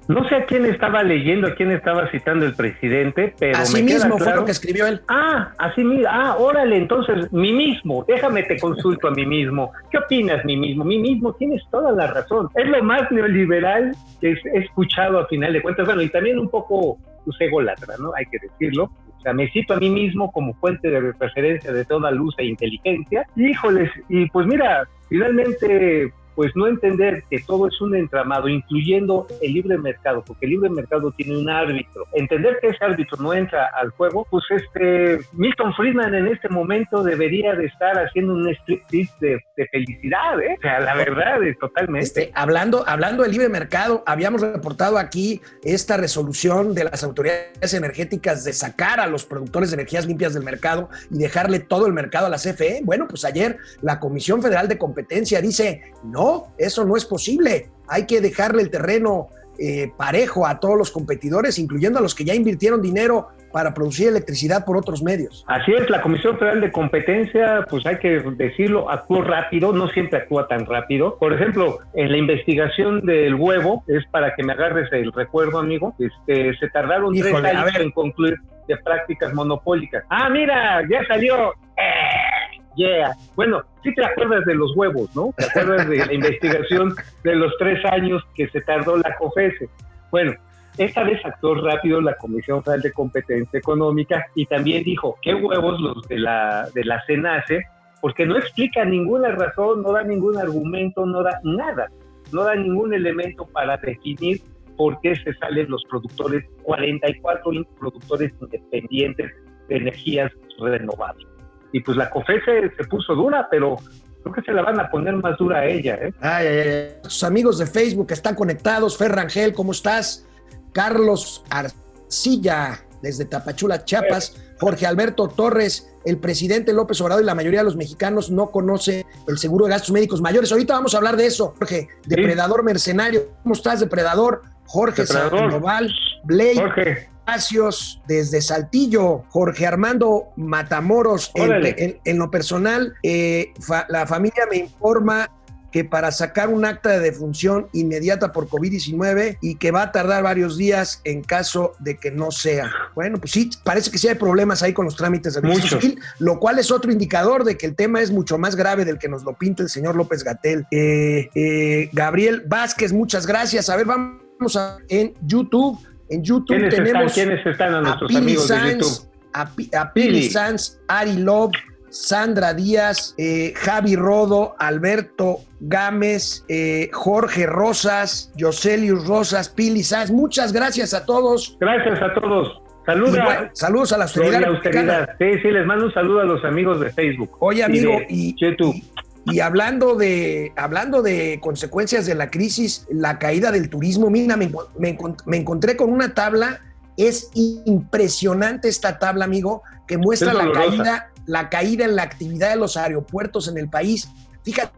No 0.07 0.27
sé 0.29 0.35
a 0.35 0.45
quién 0.45 0.65
estaba 0.65 1.03
leyendo, 1.03 1.47
a 1.47 1.55
quién 1.55 1.71
estaba 1.71 2.09
citando 2.11 2.45
el 2.45 2.53
presidente, 2.55 3.33
pero 3.37 3.57
Así 3.57 3.83
me 3.83 3.91
mismo 3.93 4.17
fue 4.17 4.25
claro- 4.25 4.39
lo 4.41 4.45
que 4.45 4.51
escribió 4.51 4.87
él. 4.87 5.01
Ah, 5.09 5.51
así 5.57 5.83
mismo. 5.83 6.07
Ah, 6.09 6.37
órale, 6.39 6.77
entonces, 6.77 7.31
mí 7.33 7.51
mismo. 7.51 8.05
Déjame 8.07 8.43
te 8.43 8.57
consulto 8.57 9.09
a 9.09 9.11
mí 9.11 9.25
mismo. 9.25 9.71
¿Qué 9.91 9.97
opinas, 9.97 10.45
mí 10.45 10.55
mismo? 10.55 10.85
Mí 10.85 10.97
mismo, 10.97 11.33
tienes 11.33 11.61
toda 11.71 11.91
la 11.91 12.07
razón. 12.07 12.47
Es 12.55 12.67
lo 12.67 12.81
más 12.83 13.11
neoliberal 13.11 13.91
que 14.21 14.31
he 14.31 14.59
escuchado 14.59 15.19
a 15.19 15.27
final 15.27 15.51
de 15.51 15.61
cuentas. 15.61 15.85
Bueno, 15.85 16.01
y 16.01 16.09
también 16.09 16.39
un 16.39 16.49
poco 16.49 16.97
pues, 17.25 17.35
ególatra, 17.41 17.95
¿no? 17.99 18.11
Hay 18.15 18.25
que 18.27 18.37
decirlo. 18.39 18.89
O 19.17 19.21
sea, 19.21 19.33
me 19.33 19.49
cito 19.51 19.73
a 19.73 19.77
mí 19.77 19.89
mismo 19.89 20.31
como 20.31 20.53
fuente 20.53 20.89
de 20.89 21.11
referencia 21.19 21.73
de 21.73 21.83
toda 21.83 22.11
luz 22.11 22.33
e 22.37 22.45
inteligencia. 22.45 23.27
Híjoles, 23.35 23.91
y 24.07 24.29
pues 24.29 24.47
mira, 24.47 24.87
finalmente 25.09 26.13
pues 26.37 26.51
no 26.55 26.67
entender 26.67 27.23
que 27.31 27.39
todo 27.39 27.67
es 27.67 27.81
un 27.81 27.95
entramado, 27.95 28.47
incluyendo 28.47 29.25
el 29.41 29.53
libre 29.53 29.75
mercado, 29.79 30.23
porque 30.23 30.45
el 30.45 30.51
libre 30.51 30.69
mercado 30.69 31.11
tiene 31.17 31.35
un 31.35 31.49
árbitro. 31.49 32.05
Entender 32.13 32.59
que 32.61 32.67
ese 32.67 32.85
árbitro 32.85 33.17
no 33.19 33.33
entra 33.33 33.71
al 33.73 33.89
juego, 33.89 34.27
pues 34.29 34.43
este 34.51 35.19
Milton 35.33 35.73
Friedman 35.73 36.13
en 36.13 36.27
este 36.27 36.47
momento 36.49 37.01
debería 37.01 37.55
de 37.55 37.65
estar 37.65 37.97
haciendo 37.97 38.35
un 38.35 38.47
striptease 38.49 39.11
de, 39.19 39.39
de 39.57 39.67
felicidad, 39.69 40.39
¿eh? 40.39 40.55
O 40.59 40.61
sea, 40.61 40.79
la 40.79 40.93
verdad 40.93 41.41
es 41.41 41.57
totalmente. 41.57 42.05
Este, 42.05 42.31
hablando, 42.35 42.87
hablando 42.87 43.23
del 43.23 43.31
libre 43.31 43.49
mercado, 43.49 44.03
habíamos 44.05 44.41
reportado 44.41 44.99
aquí 44.99 45.41
esta 45.63 45.97
resolución 45.97 46.75
de 46.75 46.83
las 46.83 47.03
autoridades 47.03 47.73
energéticas 47.73 48.43
de 48.43 48.53
sacar 48.53 48.99
a 48.99 49.07
los 49.07 49.25
productores 49.25 49.71
de 49.71 49.77
energías 49.77 50.05
limpias 50.05 50.35
del 50.35 50.43
mercado 50.43 50.89
y 51.09 51.17
dejarle 51.17 51.61
todo 51.61 51.87
el 51.87 51.93
mercado 51.93 52.27
a 52.27 52.29
la 52.29 52.37
CFE. 52.37 52.81
Bueno, 52.83 53.07
pues 53.07 53.25
ayer 53.25 53.57
la 53.81 53.99
Comisión 53.99 54.39
Federal 54.39 54.67
de 54.67 54.77
Competencia 54.77 55.41
dice, 55.41 55.81
no, 56.03 56.26
eso 56.57 56.85
no 56.85 56.95
es 56.95 57.05
posible. 57.05 57.69
Hay 57.87 58.05
que 58.05 58.21
dejarle 58.21 58.61
el 58.61 58.69
terreno 58.69 59.29
eh, 59.59 59.91
parejo 59.97 60.45
a 60.45 60.59
todos 60.59 60.77
los 60.77 60.91
competidores, 60.91 61.57
incluyendo 61.57 61.97
a 61.97 62.01
los 62.01 62.13
que 62.13 62.23
ya 62.23 62.35
invirtieron 62.35 62.81
dinero 62.81 63.29
para 63.51 63.73
producir 63.73 64.09
electricidad 64.09 64.65
por 64.65 64.77
otros 64.77 65.01
medios. 65.01 65.43
Así 65.47 65.73
es, 65.73 65.89
la 65.89 66.01
Comisión 66.01 66.37
Federal 66.37 66.61
de 66.61 66.71
Competencia, 66.71 67.65
pues 67.67 67.85
hay 67.87 67.97
que 67.97 68.19
decirlo, 68.37 68.89
actuó 68.89 69.23
rápido, 69.23 69.73
no 69.73 69.87
siempre 69.87 70.19
actúa 70.19 70.47
tan 70.47 70.65
rápido. 70.67 71.17
Por 71.17 71.33
ejemplo, 71.33 71.79
en 71.95 72.11
la 72.11 72.17
investigación 72.17 73.03
del 73.05 73.33
huevo, 73.33 73.83
es 73.87 74.05
para 74.11 74.35
que 74.35 74.43
me 74.43 74.53
agarres 74.53 74.91
el 74.91 75.11
recuerdo, 75.11 75.57
amigo, 75.57 75.95
este, 75.97 76.55
se 76.57 76.69
tardaron 76.69 77.15
Híjole, 77.15 77.49
tres 77.49 77.55
años 77.55 77.75
en 77.79 77.91
concluir 77.91 78.37
de 78.67 78.77
prácticas 78.77 79.33
monopólicas. 79.33 80.03
Ah, 80.09 80.29
mira, 80.29 80.83
ya 80.87 81.03
salió. 81.07 81.53
Eh, 81.77 82.36
yeah. 82.77 83.11
Bueno, 83.35 83.61
sí 83.83 83.93
te 83.93 84.05
acuerdas 84.05 84.45
de 84.45 84.55
los 84.55 84.75
huevos, 84.77 85.13
¿no? 85.15 85.33
Te 85.37 85.45
acuerdas 85.45 85.89
de 85.89 85.97
la 85.97 86.13
investigación 86.19 86.95
de 87.23 87.35
los 87.35 87.51
tres 87.59 87.83
años 87.85 88.23
que 88.35 88.47
se 88.49 88.61
tardó 88.61 88.95
la 88.97 89.15
COFESE. 89.17 89.67
Bueno, 90.11 90.33
esta 90.77 91.03
vez 91.03 91.19
actuó 91.25 91.55
rápido 91.55 91.99
la 91.99 92.15
Comisión 92.17 92.63
Federal 92.63 92.81
de 92.83 92.91
Competencia 92.93 93.57
Económica 93.59 94.25
y 94.35 94.45
también 94.45 94.83
dijo, 94.83 95.17
qué 95.21 95.33
huevos 95.33 95.81
los 95.81 96.07
de 96.07 96.19
la, 96.19 96.69
de 96.73 96.85
la 96.85 97.03
CENACE, 97.05 97.63
porque 97.99 98.25
no 98.25 98.37
explica 98.37 98.85
ninguna 98.85 99.29
razón, 99.31 99.81
no 99.81 99.91
da 99.91 100.03
ningún 100.03 100.37
argumento, 100.37 101.05
no 101.05 101.23
da 101.23 101.39
nada, 101.43 101.87
no 102.31 102.43
da 102.43 102.55
ningún 102.55 102.93
elemento 102.93 103.45
para 103.47 103.75
definir 103.77 104.39
por 104.77 105.01
qué 105.01 105.15
se 105.15 105.33
salen 105.33 105.67
los 105.69 105.83
productores, 105.89 106.45
44 106.61 107.53
in- 107.53 107.65
productores 107.79 108.31
independientes 108.39 109.31
de 109.67 109.77
energías 109.77 110.31
renovables. 110.59 111.27
Y 111.71 111.81
pues 111.81 111.97
la 111.97 112.09
COFESE 112.09 112.71
se 112.77 112.83
puso 112.85 113.15
dura, 113.15 113.47
pero 113.49 113.77
creo 114.23 114.33
que 114.33 114.41
se 114.41 114.51
la 114.51 114.61
van 114.61 114.79
a 114.79 114.89
poner 114.89 115.15
más 115.15 115.37
dura 115.37 115.59
a 115.59 115.65
ella, 115.65 115.95
¿eh? 115.95 116.13
Ay, 116.21 116.47
ay, 116.47 116.59
ay. 116.59 116.91
Sus 117.03 117.23
amigos 117.23 117.57
de 117.57 117.65
Facebook 117.65 118.07
están 118.11 118.35
conectados. 118.35 118.97
Fer 118.97 119.11
Rangel, 119.11 119.53
¿cómo 119.53 119.71
estás? 119.71 120.25
Carlos 120.73 121.43
Arcilla, 121.49 122.79
desde 123.01 123.25
Tapachula, 123.25 123.83
Chiapas. 123.83 124.43
Jorge 124.59 124.87
Alberto 124.87 125.27
Torres, 125.27 125.93
el 126.03 126.17
presidente 126.17 126.73
López 126.73 126.99
Obrador 127.01 127.23
y 127.23 127.25
la 127.25 127.35
mayoría 127.35 127.59
de 127.59 127.65
los 127.65 127.75
mexicanos 127.75 128.31
no 128.31 128.49
conoce 128.49 129.05
el 129.27 129.37
seguro 129.37 129.65
de 129.65 129.71
gastos 129.71 129.91
médicos 129.91 130.21
mayores. 130.21 130.51
Ahorita 130.51 130.73
vamos 130.73 130.95
a 130.95 130.97
hablar 130.97 131.15
de 131.15 131.27
eso, 131.27 131.53
Jorge. 131.57 131.87
Depredador 132.05 132.63
mercenario. 132.63 133.27
¿Cómo 133.43 133.53
estás, 133.53 133.79
Depredador? 133.79 134.41
Jorge 134.65 135.03
Depredador. 135.03 135.39
Sandoval, 135.39 135.93
Blake 136.23 136.55
Jorge, 136.55 137.09
Espacios 137.31 138.01
desde 138.07 138.41
Saltillo, 138.41 139.25
Jorge 139.29 139.67
Armando 139.67 140.27
Matamoros. 140.37 141.31
En, 141.35 141.43
Órale. 141.49 141.75
en- 141.77 141.99
en 142.05 142.17
lo 142.17 142.31
personal, 142.31 142.93
eh, 143.03 143.51
fa- 143.59 143.85
la 143.89 144.07
familia 144.07 144.45
me 144.49 144.55
informa 144.57 145.29
que 145.73 145.83
para 145.83 146.11
sacar 146.13 146.47
un 146.47 146.63
acta 146.63 146.89
de 146.91 147.01
defunción 147.01 147.67
inmediata 147.73 148.31
por 148.31 148.47
COVID-19 148.47 149.37
y 149.41 149.55
que 149.55 149.71
va 149.71 149.81
a 149.83 149.91
tardar 149.91 150.23
varios 150.23 150.57
días 150.57 151.01
en 151.03 151.21
caso 151.21 151.73
de 151.79 151.97
que 151.97 152.11
no 152.11 152.31
sea. 152.31 152.71
Bueno, 152.95 153.17
pues 153.17 153.31
sí, 153.33 153.49
parece 153.65 153.91
que 153.91 153.97
sí 153.97 154.07
hay 154.07 154.15
problemas 154.15 154.63
ahí 154.63 154.71
con 154.71 154.85
los 154.85 154.95
trámites 154.95 155.33
de 155.33 155.41
civil, 155.67 155.99
lo 156.19 156.39
cual 156.39 156.59
es 156.59 156.71
otro 156.71 156.93
indicador 156.93 157.43
de 157.43 157.57
que 157.57 157.65
el 157.65 157.75
tema 157.75 157.99
es 158.01 158.09
mucho 158.09 158.37
más 158.37 158.55
grave 158.55 158.85
del 158.85 158.97
que 158.97 159.09
nos 159.09 159.23
lo 159.23 159.33
pinta 159.33 159.63
el 159.63 159.69
señor 159.69 159.97
López 159.97 160.23
Gatel. 160.23 160.65
Eh, 160.71 161.29
eh, 161.35 161.89
Gabriel 161.91 162.43
Vázquez, 162.47 162.93
muchas 162.93 163.27
gracias. 163.27 163.69
A 163.69 163.75
ver, 163.75 163.85
vamos 163.85 164.55
a 164.55 164.77
en 164.87 165.13
YouTube. 165.23 165.77
En 166.09 166.23
YouTube 166.23 166.47
¿quiénes 166.55 166.73
están, 166.73 166.85
tenemos 166.85 167.13
¿quiénes 167.13 167.45
están 167.45 167.73
a 167.73 167.77
a 167.77 167.81
nuestros 167.81 168.07
Pili 168.09 168.21
amigos 168.21 168.47
de 168.47 168.71
YouTube? 168.71 169.07
a, 169.33 169.41
a 169.41 169.93
Pili 169.93 170.07
Pili. 170.07 170.29
Sanz, 170.29 170.79
Ari 170.87 171.17
Love, 171.17 171.53
Sandra 171.89 172.53
Díaz, 172.53 173.15
eh, 173.17 173.53
Javi 173.55 173.95
Rodo, 173.95 174.55
Alberto 174.59 175.39
Gámez, 175.59 176.43
eh, 176.49 176.89
Jorge 176.93 177.45
Rosas, 177.45 178.31
Joselius 178.39 179.07
Rosas, 179.07 179.49
Pili 179.49 179.83
Sanz. 179.83 180.11
Muchas 180.11 180.53
gracias 180.53 180.93
a 180.93 181.05
todos. 181.05 181.57
Gracias 181.59 182.01
a 182.01 182.13
todos. 182.13 182.61
Saluda. 182.85 183.25
bueno, 183.25 183.49
saludos 183.53 183.91
a 183.91 183.97
la 183.97 184.05
austeridad. 184.05 185.09
Sí, 185.19 185.25
sí, 185.41 185.51
les 185.51 185.65
mando 185.65 185.87
un 185.87 185.93
saludo 185.93 186.21
a 186.21 186.23
los 186.23 186.43
amigos 186.45 186.79
de 186.79 186.89
Facebook. 186.91 187.31
Oye, 187.39 187.61
amigo, 187.63 187.91
de 187.91 188.05
y, 188.09 188.35
YouTube. 188.39 188.75
y- 188.75 188.83
y 189.31 189.39
hablando 189.39 189.95
de 189.95 190.53
hablando 190.55 191.01
de 191.01 191.39
consecuencias 191.41 192.05
de 192.05 192.15
la 192.15 192.29
crisis, 192.31 192.85
la 192.89 193.19
caída 193.19 193.51
del 193.51 193.69
turismo, 193.69 194.09
mira, 194.09 194.37
me, 194.37 194.51
me 194.77 194.97
encont- 194.97 195.21
me 195.25 195.37
encontré 195.37 195.75
con 195.77 195.91
una 195.91 196.13
tabla, 196.13 196.61
es 196.97 197.29
impresionante 197.33 198.67
esta 198.67 198.99
tabla, 198.99 199.25
amigo, 199.25 199.63
que 199.87 199.97
muestra 199.97 200.31
Es 200.31 200.37
la 200.37 200.51
caída, 200.51 201.11
la 201.25 201.49
caída 201.49 201.85
en 201.85 201.95
la 201.95 202.03
actividad 202.03 202.49
de 202.49 202.55
los 202.55 202.77
aeropuertos 202.77 203.47
en 203.47 203.57
el 203.57 203.69
país. 203.69 204.09
Fíjate, 204.43 204.71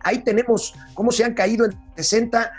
ahí 0.00 0.18
tenemos 0.18 0.74
cómo 0.94 1.10
se 1.12 1.24
han 1.24 1.34
caído 1.34 1.64
en 1.66 1.72
60 1.96 2.52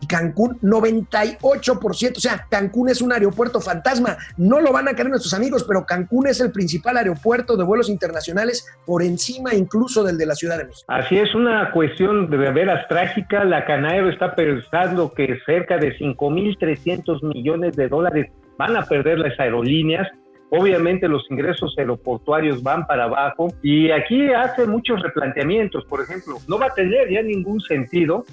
y 0.00 0.06
Cancún 0.06 0.58
98%. 0.60 2.16
O 2.16 2.20
sea, 2.20 2.46
Cancún 2.50 2.88
es 2.88 3.02
un 3.02 3.12
aeropuerto 3.12 3.60
fantasma. 3.60 4.16
No 4.36 4.60
lo 4.60 4.72
van 4.72 4.88
a 4.88 4.92
creer 4.92 5.10
nuestros 5.10 5.34
amigos, 5.34 5.64
pero 5.66 5.84
Cancún 5.86 6.26
es 6.26 6.40
el 6.40 6.52
principal 6.52 6.96
aeropuerto 6.96 7.56
de 7.56 7.64
vuelos 7.64 7.88
internacionales 7.88 8.66
por 8.86 9.02
encima 9.02 9.54
incluso 9.54 10.02
del 10.04 10.18
de 10.18 10.26
la 10.26 10.34
Ciudad 10.34 10.58
de 10.58 10.64
México. 10.64 10.84
Así 10.88 11.18
es 11.18 11.34
una 11.34 11.70
cuestión 11.72 12.30
de 12.30 12.36
veras 12.36 12.86
trágica. 12.88 13.44
La 13.44 13.64
Canaero 13.64 14.10
está 14.10 14.34
pensando 14.34 15.12
que 15.12 15.38
cerca 15.46 15.78
de 15.78 15.96
5.300 15.98 17.22
millones 17.22 17.76
de 17.76 17.88
dólares 17.88 18.30
van 18.56 18.76
a 18.76 18.82
perder 18.82 19.18
las 19.18 19.38
aerolíneas. 19.38 20.08
Obviamente 20.50 21.08
los 21.08 21.22
ingresos 21.30 21.74
aeroportuarios 21.76 22.62
van 22.62 22.86
para 22.86 23.04
abajo 23.04 23.48
y 23.62 23.90
aquí 23.90 24.32
hace 24.32 24.66
muchos 24.66 25.02
replanteamientos. 25.02 25.84
Por 25.84 26.00
ejemplo, 26.00 26.36
no 26.48 26.58
va 26.58 26.66
a 26.66 26.74
tener 26.74 27.10
ya 27.10 27.22
ningún 27.22 27.60
sentido 27.60 28.24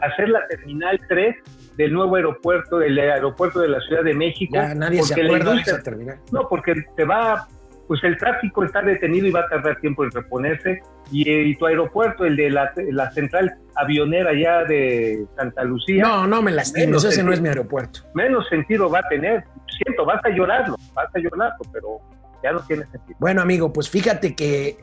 hacer 0.00 0.28
la 0.28 0.46
terminal 0.48 1.00
3 1.08 1.36
del 1.76 1.92
nuevo 1.92 2.16
aeropuerto, 2.16 2.78
del 2.78 2.98
aeropuerto 2.98 3.60
de 3.60 3.68
la 3.68 3.80
Ciudad 3.80 4.02
de 4.04 4.14
México. 4.14 4.54
Ya 4.54 4.74
nadie 4.74 5.02
se 5.02 5.14
acuerda 5.20 5.54
de 5.54 5.60
esa 5.60 5.82
terminal. 5.82 6.18
no, 6.32 6.48
porque 6.48 6.74
te 6.96 7.04
va, 7.04 7.48
pues 7.88 8.02
el 8.04 8.16
tráfico 8.18 8.64
está 8.64 8.82
detenido 8.82 9.26
y 9.26 9.30
va 9.32 9.40
a 9.40 9.48
tardar 9.48 9.80
tiempo 9.80 10.04
en 10.04 10.10
reponerse. 10.10 10.80
Y, 11.10 11.28
eh, 11.28 11.42
y 11.48 11.56
tu 11.56 11.66
aeropuerto, 11.66 12.24
el 12.24 12.34
de 12.36 12.48
la, 12.50 12.72
la 12.90 13.10
central 13.12 13.54
avionera 13.74 14.32
ya 14.32 14.64
de 14.64 15.26
Santa 15.36 15.62
Lucía, 15.64 16.02
No, 16.02 16.26
no 16.26 16.40
me 16.40 16.50
lastimes, 16.50 16.96
ese 17.04 17.06
no 17.08 17.10
sentido. 17.12 17.32
es 17.34 17.40
mi 17.42 17.48
aeropuerto. 17.48 18.00
menos 18.14 18.48
sentido 18.48 18.88
va 18.90 19.00
a 19.00 19.08
tener. 19.08 19.44
Siento, 19.84 20.04
vas 20.06 20.24
a 20.24 20.30
llorarlo, 20.30 20.76
vas 20.94 21.08
a 21.14 21.18
llorarlo, 21.18 21.58
pero 21.72 21.98
ya 22.42 22.52
no 22.52 22.60
tiene 22.60 22.84
sentido. 22.86 23.16
Bueno, 23.18 23.42
amigo, 23.42 23.72
pues 23.72 23.90
fíjate 23.90 24.34
que 24.34 24.78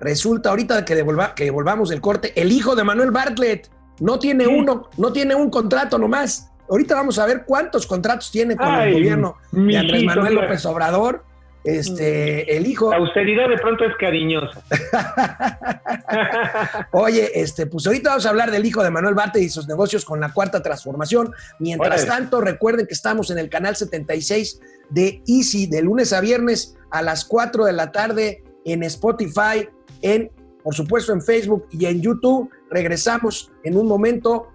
resulta 0.00 0.50
ahorita 0.50 0.84
que, 0.84 0.94
devolva, 0.94 1.34
que 1.34 1.44
devolvamos 1.44 1.90
del 1.90 2.00
corte, 2.00 2.32
el 2.40 2.50
hijo 2.50 2.74
de 2.74 2.82
Manuel 2.84 3.10
Bartlett 3.10 3.68
no 4.00 4.18
tiene 4.18 4.44
Sí. 4.44 4.50
uno, 4.52 4.88
no 4.96 5.12
tiene 5.12 5.34
un 5.34 5.50
contrato 5.50 5.98
nomás. 5.98 6.50
Ahorita 6.68 6.94
vamos 6.94 7.18
a 7.18 7.26
ver 7.26 7.44
cuántos 7.46 7.86
contratos 7.86 8.30
tiene 8.30 8.56
con 8.56 8.72
el 8.74 8.92
gobierno 8.94 9.36
de 9.52 9.78
Andrés 9.78 10.04
Manuel. 10.04 10.34
López 10.34 10.64
Obrador. 10.66 11.24
Este, 11.62 12.56
el 12.56 12.66
hijo, 12.66 12.90
La 12.90 12.96
austeridad 12.96 13.46
de 13.50 13.58
pronto 13.58 13.84
es 13.84 13.94
cariñosa. 13.98 14.62
Oye, 16.92 17.30
este, 17.34 17.66
pues 17.66 17.86
ahorita 17.86 18.10
vamos 18.10 18.24
a 18.24 18.30
hablar 18.30 18.50
del 18.50 18.64
hijo 18.64 18.82
de 18.82 18.90
Manuel 18.90 19.14
Bartlett 19.14 19.44
y 19.44 19.48
sus 19.50 19.68
negocios 19.68 20.04
con 20.04 20.20
la 20.20 20.32
cuarta 20.32 20.62
transformación. 20.62 21.32
Mientras 21.58 22.04
Órale. 22.04 22.08
tanto, 22.08 22.40
recuerden 22.40 22.86
que 22.86 22.94
estamos 22.94 23.30
en 23.30 23.38
el 23.38 23.50
canal 23.50 23.76
76 23.76 24.60
de 24.88 25.22
Easy 25.26 25.66
de 25.66 25.82
lunes 25.82 26.12
a 26.14 26.20
viernes 26.20 26.76
a 26.90 27.02
las 27.02 27.24
4 27.26 27.66
de 27.66 27.72
la 27.72 27.92
tarde 27.92 28.42
en 28.64 28.82
Spotify, 28.82 29.68
en, 30.02 30.30
por 30.62 30.74
supuesto, 30.74 31.12
en 31.12 31.22
Facebook 31.22 31.66
y 31.70 31.86
en 31.86 32.00
YouTube. 32.00 32.50
Regresamos 32.70 33.50
en 33.64 33.76
un 33.76 33.86
momento. 33.86 34.48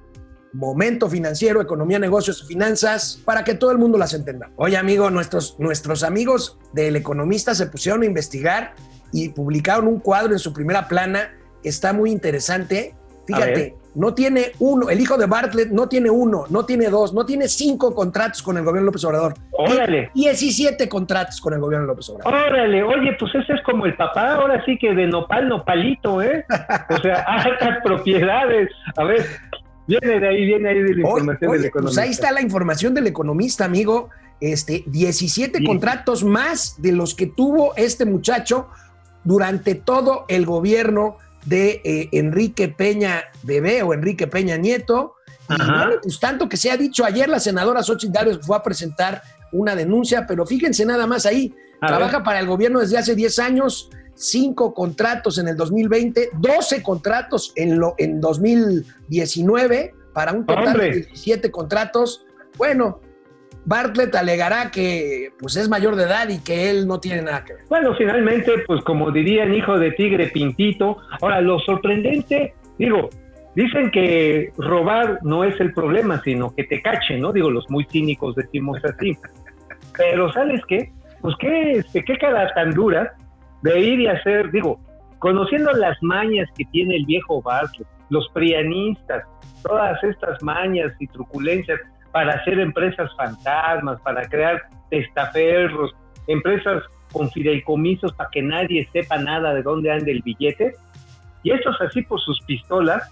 Momento 0.54 1.10
Financiero, 1.10 1.62
Economía, 1.62 2.00
Negocios 2.00 2.42
y 2.42 2.48
Finanzas, 2.48 3.20
para 3.26 3.44
que 3.44 3.56
todo 3.56 3.72
el 3.72 3.78
mundo 3.78 3.98
las 3.98 4.14
entenda. 4.14 4.52
Oye, 4.56 4.78
amigo, 4.78 5.10
nuestros, 5.10 5.58
nuestros 5.60 6.02
amigos 6.02 6.58
del 6.72 6.96
Economista 6.96 7.54
se 7.54 7.66
pusieron 7.66 8.04
a 8.04 8.06
investigar 8.06 8.74
y 9.12 9.28
publicaron 9.30 9.86
un 9.86 10.00
cuadro 10.00 10.32
en 10.32 10.40
su 10.40 10.54
primera 10.54 10.88
plana 10.88 11.36
que 11.62 11.68
está 11.68 11.92
muy 11.92 12.10
interesante. 12.10 12.96
Fíjate, 13.28 13.76
no 13.96 14.14
tiene 14.14 14.52
uno, 14.60 14.90
el 14.90 15.00
hijo 15.00 15.18
de 15.18 15.26
Bartlett 15.26 15.70
no 15.72 15.88
tiene 15.88 16.10
uno, 16.10 16.46
no 16.50 16.66
tiene 16.66 16.90
dos, 16.90 17.14
no 17.14 17.26
tiene 17.26 17.48
cinco 17.48 17.96
contratos 17.96 18.44
con 18.44 18.58
el 18.58 18.64
gobierno 18.64 18.82
de 18.82 18.86
López 18.88 19.04
Obrador. 19.06 19.34
Órale. 19.52 20.12
17 20.14 20.88
contratos 20.90 21.40
con 21.42 21.54
el 21.54 21.60
gobierno 21.60 21.88
de 21.88 21.94
López 21.94 22.10
Obrador. 22.10 22.34
Órale, 22.34 22.84
oye, 22.84 23.16
pues 23.20 23.34
ese 23.36 23.54
es 23.54 23.62
como 23.64 23.86
el 23.86 23.96
papá, 23.96 24.36
ahora 24.36 24.64
sí 24.66 24.78
que 24.78 24.94
de 24.94 25.08
nopal, 25.08 25.48
nopalito, 25.48 26.22
¿eh? 26.22 26.46
O 26.90 26.98
sea, 27.02 27.16
altas 27.28 27.78
propiedades. 27.84 28.70
A 28.98 29.04
ver, 29.06 29.26
viene 29.88 30.20
de 30.20 30.28
ahí, 30.28 30.46
viene 30.46 30.70
ahí 30.70 30.80
de 30.84 30.94
la 30.96 31.00
información 31.02 31.50
Oye, 31.52 31.58
del 31.60 31.68
economista. 31.68 32.02
pues 32.02 32.06
ahí 32.08 32.12
está 32.12 32.32
la 32.32 32.42
información 32.42 32.94
del 32.94 33.08
economista, 33.08 33.66
amigo. 33.66 34.10
Este, 34.42 34.84
17 34.88 35.60
Sí. 35.60 35.64
contratos 35.66 36.24
más 36.26 36.82
de 36.82 36.92
los 36.92 37.16
que 37.16 37.28
tuvo 37.28 37.74
este 37.78 38.04
muchacho 38.06 38.68
durante 39.24 39.74
todo 39.76 40.26
el 40.28 40.46
gobierno 40.46 41.18
de 41.46 41.82
eh, 41.84 42.10
Enrique 42.12 42.70
Peña 42.70 43.24
Bebé 43.44 43.84
o 43.84 43.94
Enrique 43.94 44.28
Peña 44.28 44.58
Nieto. 44.58 45.16
Y 45.48 45.56
bueno, 45.56 45.92
pues 46.02 46.20
tanto 46.20 46.50
que 46.50 46.58
se 46.58 46.72
ha 46.72 46.78
dicho 46.78 47.06
ayer, 47.06 47.30
la 47.30 47.40
senadora 47.40 47.84
Xochitl 47.84 48.14
Gálvez 48.14 48.40
fue 48.42 48.58
a 48.58 48.64
presentar 48.64 49.22
una 49.52 49.76
denuncia, 49.76 50.26
pero 50.28 50.46
fíjense 50.46 50.86
nada 50.86 51.06
más 51.08 51.26
ahí. 51.26 51.54
A 51.82 51.88
Trabaja 51.88 52.24
para 52.24 52.40
el 52.40 52.48
gobierno 52.48 52.80
desde 52.80 52.98
hace 52.98 53.16
10 53.16 53.40
años, 53.40 53.90
cinco 54.16 54.74
contratos 54.74 55.38
en 55.38 55.48
el 55.48 55.56
2020, 55.56 56.32
12 56.40 56.82
contratos 56.82 57.54
en, 57.56 57.78
lo, 57.80 57.94
en 57.98 58.20
2019, 58.20 59.94
para 60.14 60.32
un 60.32 60.46
total 60.46 60.68
¡Hombre! 60.68 60.86
de 60.86 60.96
17 61.02 61.52
contratos. 61.52 62.26
Bueno, 62.58 63.02
Bartlett 63.66 64.14
alegará 64.16 64.70
que 64.72 65.30
pues, 65.40 65.56
es 65.56 65.68
mayor 65.68 65.96
de 65.96 66.04
edad 66.04 66.30
y 66.30 66.42
que 66.42 66.70
él 66.70 66.88
no 66.88 67.00
tiene 67.00 67.24
nada 67.24 67.44
que 67.44 67.54
ver. 67.54 67.64
Bueno, 67.68 67.96
finalmente, 67.96 68.54
pues 68.68 68.84
como 68.84 69.12
dirían, 69.12 69.54
hijo 69.54 69.78
de 69.80 69.92
tigre 69.92 70.28
pintito. 70.28 70.98
Ahora, 71.22 71.42
lo 71.42 71.60
sorprendente, 71.60 72.54
digo, 72.78 73.10
dicen 73.56 73.90
que 73.90 74.52
robar 74.58 75.20
no 75.24 75.44
es 75.44 75.60
el 75.60 75.74
problema, 75.74 76.22
sino 76.24 76.54
que 76.54 76.64
te 76.66 76.82
cachen, 76.82 77.22
¿no? 77.22 77.34
Digo, 77.34 77.50
los 77.50 77.70
muy 77.70 77.86
cínicos 77.86 78.36
decimos 78.36 78.80
así. 78.84 79.18
Pero, 79.98 80.32
¿sabes 80.32 80.62
qué? 80.68 80.92
Pues 81.22 81.36
qué, 81.40 81.72
este, 81.72 82.04
qué 82.04 82.18
cara 82.18 82.54
tan 82.54 82.72
dura 82.72 83.14
de 83.64 83.80
ir 83.80 84.00
y 84.02 84.08
hacer, 84.08 84.52
digo, 84.52 84.80
conociendo 85.18 85.72
las 85.72 85.98
mañas 86.04 86.48
que 86.56 86.66
tiene 86.66 86.98
el 86.98 87.06
viejo 87.06 87.42
Bartlett, 87.42 87.88
los 88.10 88.30
prianistas, 88.30 89.24
todas 89.64 90.04
estas 90.04 90.42
mañas 90.44 90.94
y 91.00 91.08
truculencias 91.08 91.80
para 92.16 92.36
hacer 92.36 92.58
empresas 92.60 93.14
fantasmas, 93.18 94.00
para 94.00 94.22
crear 94.30 94.62
testaferros, 94.90 95.94
empresas 96.28 96.82
con 97.12 97.30
fideicomisos 97.30 98.14
para 98.14 98.30
que 98.30 98.42
nadie 98.42 98.88
sepa 98.94 99.18
nada 99.18 99.54
de 99.54 99.62
dónde 99.62 99.92
anda 99.92 100.10
el 100.12 100.22
billete. 100.22 100.76
Y 101.44 101.52
estos 101.52 101.76
así 101.82 102.04
por 102.04 102.22
sus 102.22 102.40
pistolas 102.46 103.04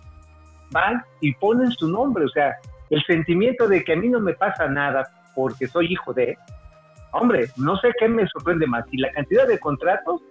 van 0.72 1.04
y 1.20 1.34
ponen 1.34 1.70
su 1.72 1.90
nombre. 1.90 2.24
O 2.24 2.30
sea, 2.30 2.56
el 2.92 3.04
sentimiento 3.04 3.68
de 3.68 3.84
que 3.84 3.92
a 3.92 3.98
mí 3.98 4.08
no 4.08 4.22
me 4.22 4.36
pasa 4.36 4.70
nada 4.70 5.06
porque 5.36 5.68
soy 5.68 5.92
hijo 5.92 6.14
de... 6.14 6.38
Hombre, 7.12 7.48
no 7.58 7.76
sé 7.80 7.92
qué 8.00 8.08
me 8.08 8.26
sorprende 8.30 8.68
más, 8.68 8.86
si 8.90 8.96
la 8.96 9.12
cantidad 9.12 9.46
de 9.46 9.60
contratos 9.60 10.22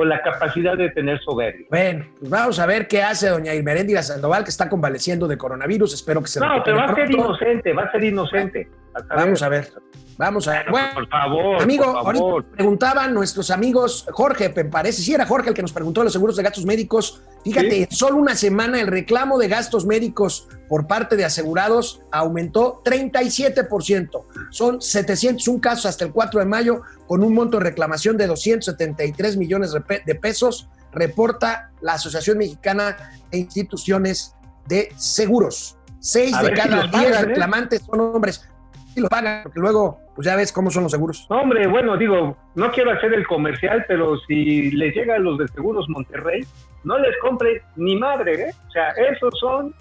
o 0.00 0.04
la 0.04 0.22
capacidad 0.22 0.76
de 0.76 0.88
tener 0.90 1.20
soberbia. 1.20 1.66
Bueno, 1.68 2.06
pues 2.18 2.30
vamos 2.30 2.58
a 2.58 2.66
ver 2.66 2.88
qué 2.88 3.02
hace 3.02 3.28
doña 3.28 3.54
Irmeréndira 3.54 4.02
Sandoval, 4.02 4.44
que 4.44 4.50
está 4.50 4.68
convaleciendo 4.68 5.28
de 5.28 5.36
coronavirus. 5.36 5.94
Espero 5.94 6.22
que 6.22 6.28
se 6.28 6.40
No, 6.40 6.62
pero 6.64 6.78
va 6.78 6.84
a 6.84 6.94
ser 6.94 7.10
inocente, 7.10 7.72
va 7.72 7.82
a 7.82 7.92
ser 7.92 8.04
inocente. 8.04 8.68
Vamos 9.08 9.42
a 9.42 9.48
ver. 9.48 9.72
Vamos 10.18 10.46
a 10.48 10.50
ver. 10.52 10.70
Bueno, 10.70 10.88
por 10.92 11.08
favor, 11.08 11.62
Amigo, 11.62 11.84
por 12.02 12.14
favor. 12.14 12.32
ahorita 12.34 12.52
preguntaban 12.56 13.14
nuestros 13.14 13.50
amigos, 13.50 14.06
Jorge, 14.12 14.52
me 14.54 14.66
parece, 14.66 15.00
sí 15.00 15.14
era 15.14 15.24
Jorge 15.24 15.48
el 15.48 15.54
que 15.54 15.62
nos 15.62 15.72
preguntó 15.72 16.00
de 16.02 16.04
los 16.04 16.12
seguros 16.12 16.36
de 16.36 16.42
gastos 16.42 16.66
médicos. 16.66 17.22
Fíjate, 17.42 17.70
Sí. 17.70 17.82
en 17.84 17.90
solo 17.90 18.16
una 18.16 18.34
semana 18.36 18.80
el 18.82 18.86
reclamo 18.88 19.38
de 19.38 19.48
gastos 19.48 19.86
médicos 19.86 20.46
por 20.68 20.86
parte 20.86 21.16
de 21.16 21.24
asegurados 21.24 22.02
aumentó 22.12 22.82
37%. 22.84 24.26
Son 24.50 24.82
701 24.82 25.60
casos 25.60 25.86
hasta 25.86 26.04
el 26.04 26.12
4 26.12 26.40
de 26.40 26.46
mayo, 26.46 26.82
con 27.06 27.22
un 27.24 27.32
monto 27.32 27.58
de 27.58 27.64
reclamación 27.64 28.18
de 28.18 28.26
273 28.26 29.36
millones 29.38 29.72
de 29.72 29.80
pe- 29.80 30.02
de 30.04 30.14
pesos, 30.16 30.68
reporta 30.92 31.70
la 31.80 31.94
Asociación 31.94 32.36
Mexicana 32.36 32.96
de 33.30 33.38
Instituciones 33.38 34.34
de 34.66 34.92
Seguros. 34.96 35.76
Seis 36.02 36.34
A 36.34 36.42
de 36.42 36.48
si 36.50 36.54
cada 36.54 36.86
diez 36.86 37.10
¿eh? 37.20 37.22
reclamantes 37.26 37.82
son 37.82 38.00
hombres. 38.00 38.46
Y 38.96 39.00
lo 39.00 39.08
pagan, 39.08 39.42
porque 39.44 39.60
luego, 39.60 40.00
pues 40.14 40.26
ya 40.26 40.36
ves 40.36 40.52
cómo 40.52 40.70
son 40.70 40.84
los 40.84 40.92
seguros. 40.92 41.26
No, 41.30 41.42
hombre, 41.42 41.66
bueno, 41.68 41.96
digo, 41.96 42.36
no 42.54 42.70
quiero 42.72 42.90
hacer 42.90 43.14
el 43.14 43.26
comercial, 43.26 43.84
pero 43.86 44.18
si 44.26 44.70
les 44.72 44.94
llega 44.94 45.16
a 45.16 45.18
los 45.18 45.38
de 45.38 45.48
Seguros 45.48 45.88
Monterrey, 45.88 46.44
no 46.84 46.98
les 46.98 47.16
compre 47.18 47.62
ni 47.76 47.96
madre, 47.96 48.48
¿eh? 48.48 48.54
O 48.68 48.70
sea, 48.70 48.88
esos 48.90 49.38
son, 49.38 49.74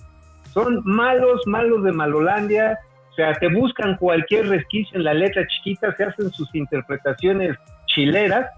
son 0.53 0.81
malos, 0.85 1.41
malos 1.47 1.83
de 1.83 1.91
Malolandia. 1.91 2.79
O 3.11 3.13
sea, 3.15 3.33
te 3.33 3.49
buscan 3.49 3.97
cualquier 3.97 4.47
resquicio 4.47 4.97
en 4.97 5.03
la 5.03 5.13
letra 5.13 5.45
chiquita, 5.47 5.95
se 5.95 6.03
hacen 6.03 6.31
sus 6.31 6.53
interpretaciones 6.53 7.57
chileras, 7.87 8.49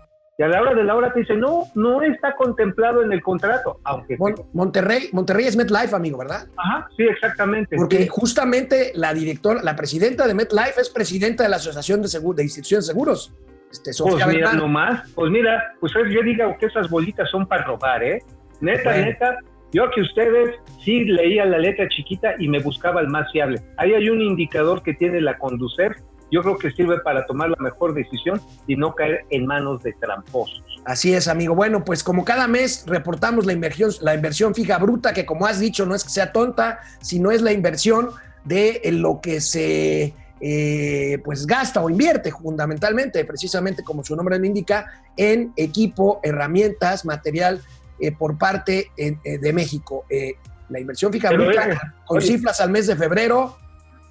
y 0.42 0.44
a 0.44 0.48
la 0.48 0.60
hora 0.60 0.74
de 0.74 0.84
la 0.84 0.96
hora 0.96 1.14
te 1.14 1.20
dicen, 1.20 1.40
no, 1.40 1.66
no 1.76 2.02
está 2.02 2.36
contemplado 2.36 3.04
en 3.04 3.14
el 3.14 3.22
contrato, 3.22 3.80
aunque... 3.84 4.18
Mon- 4.18 4.34
Monterrey, 4.54 5.10
Monterrey 5.14 5.46
es 5.46 5.56
MetLife, 5.56 5.96
amigo, 5.96 6.18
¿verdad? 6.18 6.48
Ajá, 6.58 6.90
sí, 6.98 7.04
exactamente. 7.04 7.76
Porque 7.78 7.98
sí. 8.00 8.08
justamente 8.08 8.92
la 8.96 9.14
directora, 9.14 9.62
la 9.62 9.76
presidenta 9.76 10.26
de 10.26 10.34
MetLife 10.34 10.82
es 10.82 10.90
presidenta 10.90 11.44
de 11.44 11.50
la 11.50 11.58
Asociación 11.58 12.02
de, 12.02 12.08
Segu- 12.08 12.34
de 12.34 12.42
Instituciones 12.42 12.88
de 12.88 12.94
Seguros, 12.94 13.36
este, 13.72 13.92
Pues 13.92 13.98
Sofía 13.98 14.26
mira 14.26 14.48
Bernal. 14.48 14.58
nomás, 14.58 15.12
pues 15.14 15.30
mira, 15.32 15.76
pues 15.80 15.94
yo 15.94 16.24
digo 16.24 16.56
que 16.60 16.66
esas 16.66 16.90
bolitas 16.90 17.30
son 17.30 17.46
para 17.46 17.64
robar, 17.64 18.04
¿eh? 18.04 18.24
Neta, 18.62 18.90
Bueno. 18.90 19.06
neta, 19.06 19.38
yo 19.72 19.92
que 19.92 20.02
ustedes 20.02 20.56
sí 20.84 21.06
leía 21.06 21.46
la 21.46 21.60
letra 21.60 21.88
chiquita 21.88 22.34
y 22.40 22.48
me 22.48 22.58
buscaba 22.60 23.00
el 23.02 23.10
más 23.10 23.32
fiable. 23.32 23.62
Ahí 23.78 23.94
hay 23.94 24.10
un 24.10 24.22
indicador 24.22 24.82
que 24.82 24.96
tiene 24.96 25.22
la 25.22 25.38
conducir, 25.38 25.98
yo 26.32 26.42
creo 26.42 26.58
que 26.58 26.72
sirve 26.72 27.00
para 27.02 27.26
tomar 27.26 27.50
la 27.50 27.58
mejor 27.60 27.94
decisión 27.94 28.42
y 28.68 28.76
no 28.76 28.96
caer 28.96 29.26
en 29.30 29.46
manos 29.46 29.84
de 29.84 29.94
tramposos. 29.94 30.64
Así 30.86 31.14
es, 31.14 31.28
amigo. 31.28 31.54
Bueno, 31.54 31.84
pues 31.84 32.04
como 32.04 32.26
cada 32.26 32.48
mes 32.48 32.86
reportamos 32.88 33.46
la 33.46 33.54
inversión, 33.54 33.92
la 34.02 34.16
inversión 34.16 34.56
fija 34.56 34.78
bruta, 34.78 35.14
que 35.14 35.26
como 35.26 35.46
has 35.46 35.60
dicho, 35.60 35.86
no 35.86 35.94
es 35.94 36.04
que 36.04 36.10
sea 36.10 36.32
tonta, 36.32 36.80
sino 37.02 37.32
es 37.32 37.42
la 37.42 37.52
inversión 37.52 38.10
de 38.46 38.82
lo 38.92 39.22
que 39.22 39.42
se 39.42 40.16
eh, 40.40 41.20
pues 41.24 41.46
gasta 41.46 41.82
o 41.82 41.90
invierte 41.90 42.32
fundamentalmente, 42.32 43.24
precisamente 43.26 43.84
como 43.84 44.04
su 44.04 44.16
nombre 44.16 44.40
lo 44.40 44.46
indica, 44.46 45.04
en 45.16 45.54
equipo, 45.56 46.20
herramientas, 46.24 47.06
material 47.06 47.62
eh, 48.00 48.12
por 48.12 48.38
parte 48.38 48.92
eh, 48.98 49.18
eh, 49.24 49.38
de 49.38 49.54
México. 49.54 50.06
Eh, 50.10 50.34
la 50.70 50.80
inversión 50.80 51.12
fija 51.12 51.32
bruta 51.32 51.94
con 52.06 52.18
oye. 52.18 52.28
cifras 52.28 52.62
al 52.62 52.72
mes 52.72 52.88
de 52.88 52.96
febrero 52.96 53.58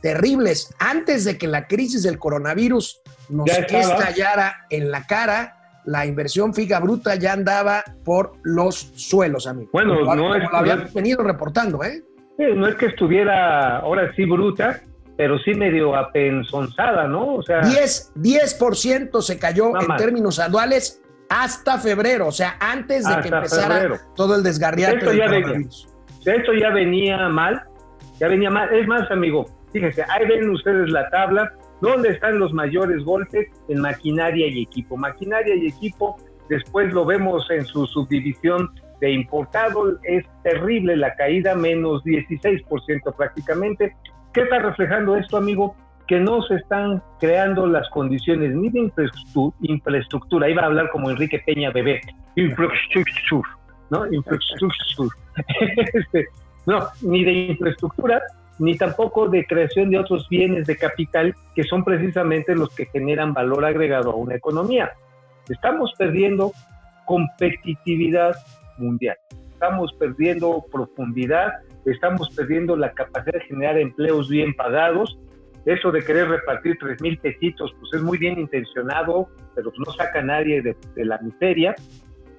terribles. 0.00 0.74
Antes 0.78 1.24
de 1.24 1.38
que 1.38 1.46
la 1.46 1.66
crisis 1.66 2.02
del 2.02 2.18
coronavirus 2.18 3.00
nos 3.28 3.48
estallara 3.48 4.66
en 4.70 4.90
la 4.90 5.06
cara, 5.06 5.56
la 5.84 6.06
inversión 6.06 6.52
fija 6.54 6.78
bruta 6.80 7.14
ya 7.14 7.32
andaba 7.32 7.82
por 8.04 8.32
los 8.42 8.76
suelos, 8.96 9.46
amigo. 9.46 9.70
Bueno, 9.72 9.94
Como- 10.00 10.14
no 10.14 10.22
como 10.22 10.34
es- 10.36 10.42
lo 10.50 10.56
habíamos 10.56 10.92
venido 10.94 11.22
reportando, 11.22 11.82
¿eh? 11.84 12.02
No 12.38 12.66
es 12.66 12.74
que 12.76 12.86
estuviera 12.86 13.78
ahora 13.78 14.10
sí 14.16 14.24
bruta, 14.24 14.80
pero 15.16 15.38
sí 15.40 15.52
medio 15.52 15.94
apensonzada, 15.94 17.06
¿no? 17.06 17.34
O 17.36 17.42
sea, 17.42 17.60
10, 17.60 18.12
10% 18.14 19.20
se 19.20 19.38
cayó 19.38 19.72
en 19.78 19.96
términos 19.96 20.38
anuales 20.38 21.02
hasta 21.28 21.78
febrero, 21.78 22.28
o 22.28 22.32
sea, 22.32 22.56
antes 22.58 23.06
de 23.06 23.20
que 23.22 23.28
empezara 23.28 23.74
febrero. 23.76 24.00
todo 24.16 24.36
el 24.36 24.42
desgarriate 24.42 24.96
Esto 24.96 25.10
del 25.10 25.18
ya 25.18 25.28
venía. 25.28 25.68
esto 26.24 26.52
ya 26.54 26.70
venía 26.70 27.28
mal, 27.28 27.62
ya 28.18 28.28
venía 28.28 28.50
mal. 28.50 28.72
Es 28.74 28.86
más, 28.88 29.10
amigo, 29.10 29.46
fíjense, 29.72 30.04
ahí 30.08 30.26
ven 30.26 30.50
ustedes 30.50 30.90
la 30.90 31.08
tabla, 31.10 31.52
¿dónde 31.80 32.10
están 32.10 32.38
los 32.38 32.52
mayores 32.52 33.02
golpes? 33.04 33.48
En 33.68 33.80
maquinaria 33.80 34.46
y 34.48 34.62
equipo. 34.62 34.96
Maquinaria 34.96 35.54
y 35.54 35.66
equipo, 35.68 36.16
después 36.48 36.92
lo 36.92 37.04
vemos 37.04 37.50
en 37.50 37.64
su 37.64 37.86
subdivisión 37.86 38.70
de 39.00 39.12
importado, 39.12 39.98
es 40.02 40.24
terrible 40.42 40.94
la 40.96 41.14
caída, 41.14 41.54
menos 41.54 42.04
16% 42.04 43.16
prácticamente. 43.16 43.96
¿Qué 44.34 44.42
está 44.42 44.58
reflejando 44.58 45.16
esto, 45.16 45.38
amigo? 45.38 45.74
Que 46.06 46.18
no 46.20 46.42
se 46.42 46.56
están 46.56 47.02
creando 47.18 47.66
las 47.66 47.88
condiciones 47.90 48.54
ni 48.54 48.68
de 48.68 48.80
infraestru- 48.80 49.54
infraestructura, 49.62 50.50
iba 50.50 50.62
a 50.62 50.66
hablar 50.66 50.90
como 50.90 51.08
Enrique 51.10 51.42
Peña 51.46 51.70
Bebé, 51.70 52.00
infraestructura, 52.36 53.48
¿no? 53.90 54.12
Infraestructura. 54.12 55.16
Este, 55.94 56.26
no, 56.66 56.88
ni 57.02 57.24
de 57.24 57.32
infraestructura, 57.32 58.20
ni 58.60 58.76
tampoco 58.76 59.28
de 59.28 59.44
creación 59.44 59.90
de 59.90 59.98
otros 59.98 60.28
bienes 60.28 60.66
de 60.66 60.76
capital 60.76 61.34
que 61.54 61.64
son 61.64 61.82
precisamente 61.82 62.54
los 62.54 62.74
que 62.74 62.86
generan 62.86 63.34
valor 63.34 63.64
agregado 63.64 64.12
a 64.12 64.16
una 64.16 64.36
economía. 64.36 64.92
Estamos 65.48 65.92
perdiendo 65.98 66.52
competitividad 67.06 68.36
mundial, 68.78 69.16
estamos 69.52 69.92
perdiendo 69.98 70.64
profundidad 70.70 71.52
estamos 71.84 72.30
perdiendo 72.34 72.76
la 72.76 72.92
capacidad 72.92 73.34
de 73.34 73.46
generar 73.46 73.78
empleos 73.78 74.28
bien 74.28 74.54
pagados. 74.54 75.18
Eso 75.64 75.90
de 75.92 76.02
querer 76.02 76.28
repartir 76.28 76.76
tres 76.80 77.00
mil 77.02 77.18
pesitos, 77.18 77.74
pues 77.78 77.92
es 77.94 78.02
muy 78.02 78.18
bien 78.18 78.38
intencionado, 78.38 79.28
pero 79.54 79.72
no 79.76 79.92
saca 79.92 80.20
a 80.20 80.22
nadie 80.22 80.62
de, 80.62 80.76
la 81.04 81.18
miseria. 81.18 81.74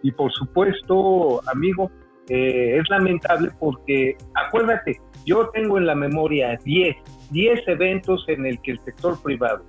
Y 0.01 0.11
por 0.11 0.31
supuesto, 0.31 1.41
amigo, 1.47 1.91
eh, 2.29 2.77
es 2.79 2.89
lamentable 2.89 3.51
porque, 3.59 4.17
acuérdate, 4.33 4.99
yo 5.25 5.49
tengo 5.49 5.77
en 5.77 5.85
la 5.85 5.95
memoria 5.95 6.57
10, 6.63 6.95
10 7.31 7.67
eventos 7.67 8.25
en 8.27 8.45
el 8.45 8.61
que 8.61 8.71
el 8.71 8.79
sector 8.81 9.21
privado 9.21 9.63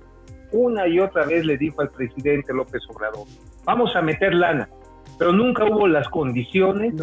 una 0.53 0.87
y 0.87 0.99
otra 0.99 1.25
vez 1.25 1.45
le 1.45 1.57
dijo 1.57 1.81
al 1.81 1.89
presidente 1.89 2.53
López 2.53 2.81
Obrador, 2.89 3.27
vamos 3.65 3.95
a 3.95 4.01
meter 4.01 4.33
lana, 4.33 4.69
pero 5.17 5.33
nunca 5.33 5.65
hubo 5.65 5.87
las 5.87 6.07
condiciones, 6.09 6.93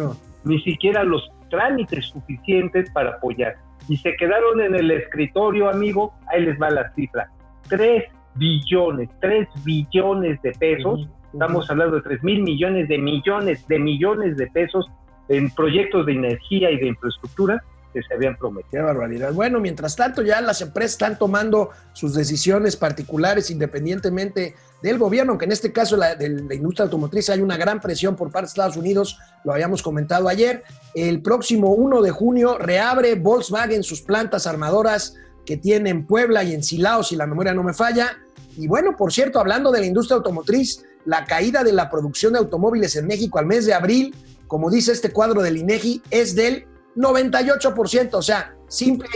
ni 0.43 0.59
siquiera 0.61 1.03
los 1.03 1.29
trámites 1.49 2.05
suficientes 2.05 2.89
para 2.91 3.11
apoyar. 3.11 3.57
Y 3.87 3.97
se 3.97 4.15
quedaron 4.15 4.61
en 4.61 4.75
el 4.75 4.89
escritorio, 4.89 5.69
amigo, 5.69 6.13
ahí 6.27 6.45
les 6.45 6.59
va 6.59 6.69
la 6.69 6.91
cifra, 6.93 7.29
3 7.67 8.05
billones, 8.35 9.09
3 9.19 9.47
billones 9.65 10.41
de 10.41 10.51
pesos, 10.53 11.09
estamos 11.33 11.69
hablando 11.69 11.97
de 11.97 12.01
3 12.03 12.23
mil 12.23 12.43
millones 12.43 12.87
de 12.87 12.97
millones 12.97 13.67
de 13.67 13.79
millones 13.79 14.37
de 14.37 14.47
pesos 14.47 14.85
en 15.27 15.49
proyectos 15.51 16.05
de 16.05 16.13
energía 16.13 16.71
y 16.71 16.77
de 16.77 16.87
infraestructura 16.87 17.61
que 17.93 18.01
se 18.01 18.13
habían 18.13 18.37
prometido. 18.37 18.69
Qué 18.71 18.79
barbaridad. 18.79 19.33
Bueno, 19.33 19.59
mientras 19.59 19.95
tanto 19.95 20.21
ya 20.21 20.41
las 20.41 20.61
empresas 20.61 20.93
están 20.93 21.17
tomando 21.17 21.69
sus 21.93 22.13
decisiones 22.13 22.75
particulares 22.75 23.51
independientemente 23.51 24.55
del 24.81 24.97
gobierno, 24.97 25.31
aunque 25.33 25.45
en 25.45 25.51
este 25.51 25.71
caso 25.71 25.97
la, 25.97 26.15
de 26.15 26.29
la 26.29 26.55
industria 26.55 26.85
automotriz 26.85 27.29
hay 27.29 27.41
una 27.41 27.57
gran 27.57 27.79
presión 27.79 28.15
por 28.15 28.31
parte 28.31 28.47
de 28.47 28.49
Estados 28.49 28.77
Unidos, 28.77 29.19
lo 29.43 29.53
habíamos 29.53 29.81
comentado 29.81 30.27
ayer. 30.27 30.63
El 30.95 31.21
próximo 31.21 31.73
1 31.73 32.01
de 32.01 32.11
junio 32.11 32.57
reabre 32.57 33.15
Volkswagen 33.15 33.83
sus 33.83 34.01
plantas 34.01 34.47
armadoras 34.47 35.15
que 35.45 35.57
tiene 35.57 35.89
en 35.89 36.05
Puebla 36.05 36.43
y 36.43 36.53
en 36.53 36.63
Silao, 36.63 37.03
si 37.03 37.15
la 37.15 37.27
memoria 37.27 37.53
no 37.53 37.63
me 37.63 37.73
falla. 37.73 38.17
Y 38.57 38.67
bueno, 38.67 38.95
por 38.95 39.11
cierto, 39.11 39.39
hablando 39.39 39.71
de 39.71 39.79
la 39.79 39.85
industria 39.85 40.17
automotriz, 40.17 40.83
la 41.05 41.25
caída 41.25 41.63
de 41.63 41.73
la 41.73 41.89
producción 41.89 42.33
de 42.33 42.39
automóviles 42.39 42.95
en 42.95 43.07
México 43.07 43.39
al 43.39 43.45
mes 43.45 43.65
de 43.65 43.73
abril, 43.73 44.15
como 44.47 44.69
dice 44.69 44.91
este 44.91 45.11
cuadro 45.11 45.41
del 45.41 45.57
INEGI, 45.57 46.01
es 46.11 46.35
del 46.35 46.67
98%, 46.95 48.13
o 48.13 48.21
sea, 48.21 48.53
simple, 48.67 49.07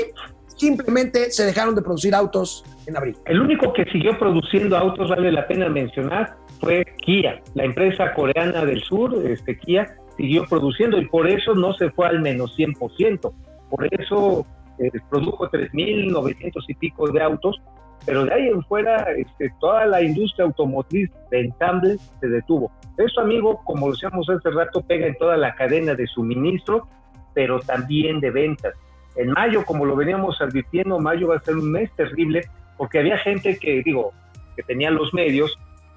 simplemente 0.56 1.32
se 1.32 1.46
dejaron 1.46 1.76
de 1.76 1.82
producir 1.82 2.16
autos 2.16 2.64
en 2.88 2.98
abril. 2.98 3.18
El 3.26 3.42
único 3.42 3.74
que 3.74 3.86
siguió 3.86 4.18
produciendo 4.18 4.78
autos, 4.78 5.10
vale 5.10 5.32
la 5.32 5.48
pena 5.48 5.70
mencionar, 5.70 6.38
fue 6.60 6.86
Kia, 7.04 7.42
la 7.54 7.66
empresa 7.66 8.14
coreana 8.14 8.66
del 8.66 8.82
sur, 8.84 9.14
este 9.26 9.58
Kia, 9.58 9.96
siguió 10.18 10.46
produciendo 10.46 10.98
y 10.98 11.08
por 11.08 11.28
eso 11.28 11.54
no 11.54 11.74
se 11.74 11.90
fue 11.92 12.08
al 12.08 12.22
menos 12.22 12.58
100%. 12.58 13.34
Por 13.70 13.88
eso 14.00 14.46
eh, 14.80 14.92
produjo 15.10 15.50
3.900 15.50 16.52
y 16.68 16.74
pico 16.76 17.10
de 17.12 17.22
autos, 17.22 17.62
pero 18.06 18.24
de 18.26 18.34
ahí 18.34 18.48
en 18.48 18.64
fuera 18.64 19.08
este, 19.18 19.52
toda 19.60 19.86
la 19.86 20.02
industria 20.02 20.46
automotriz 20.46 21.10
de 21.32 21.42
ensamble 21.42 21.98
se 22.20 22.28
detuvo. 22.28 22.72
Eso, 22.98 23.22
amigo, 23.22 23.62
como 23.66 23.92
decíamos 23.92 24.30
hace 24.30 24.50
rato, 24.52 24.82
pega 24.82 25.08
en 25.08 25.16
toda 25.18 25.38
la 25.38 25.56
cadena 25.56 25.96
de 25.96 26.08
suministro 26.08 26.88
pero 27.36 27.60
también 27.60 28.19
de 28.19 28.32
ventas. 28.32 28.74
En 29.15 29.30
mayo, 29.32 29.63
como 29.63 29.86
lo 29.86 29.95
veníamos 29.95 30.41
advirtiendo, 30.41 31.00
mayo 31.00 31.28
va 31.28 31.36
a 31.36 31.41
ser 31.41 31.56
un 31.56 31.71
mes 31.71 31.91
terrible 31.95 32.50
porque 32.78 33.00
había 33.00 33.17
gente 33.19 33.58
que, 33.58 33.84
digo, 33.84 34.12
que 34.56 34.63
tenía 34.63 34.89
los 34.89 35.13
medios, 35.13 35.56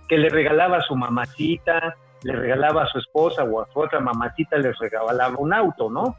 que 0.09 0.19
le 0.19 0.29
regalaba 0.29 0.79
a 0.79 0.83
su 0.83 0.95
mamacita, 0.95 1.97
le 2.23 2.33
regalaba 2.35 2.85
a 2.85 2.87
su 2.87 2.99
esposa 2.99 3.45
o 3.45 3.61
a 3.61 3.69
su 3.73 3.81
otra 3.81 4.01
mamacita, 4.01 4.59
les 4.59 4.77
regalaba 4.79 5.37
un 5.39 5.53
auto, 5.53 5.91
¿no? 5.91 6.17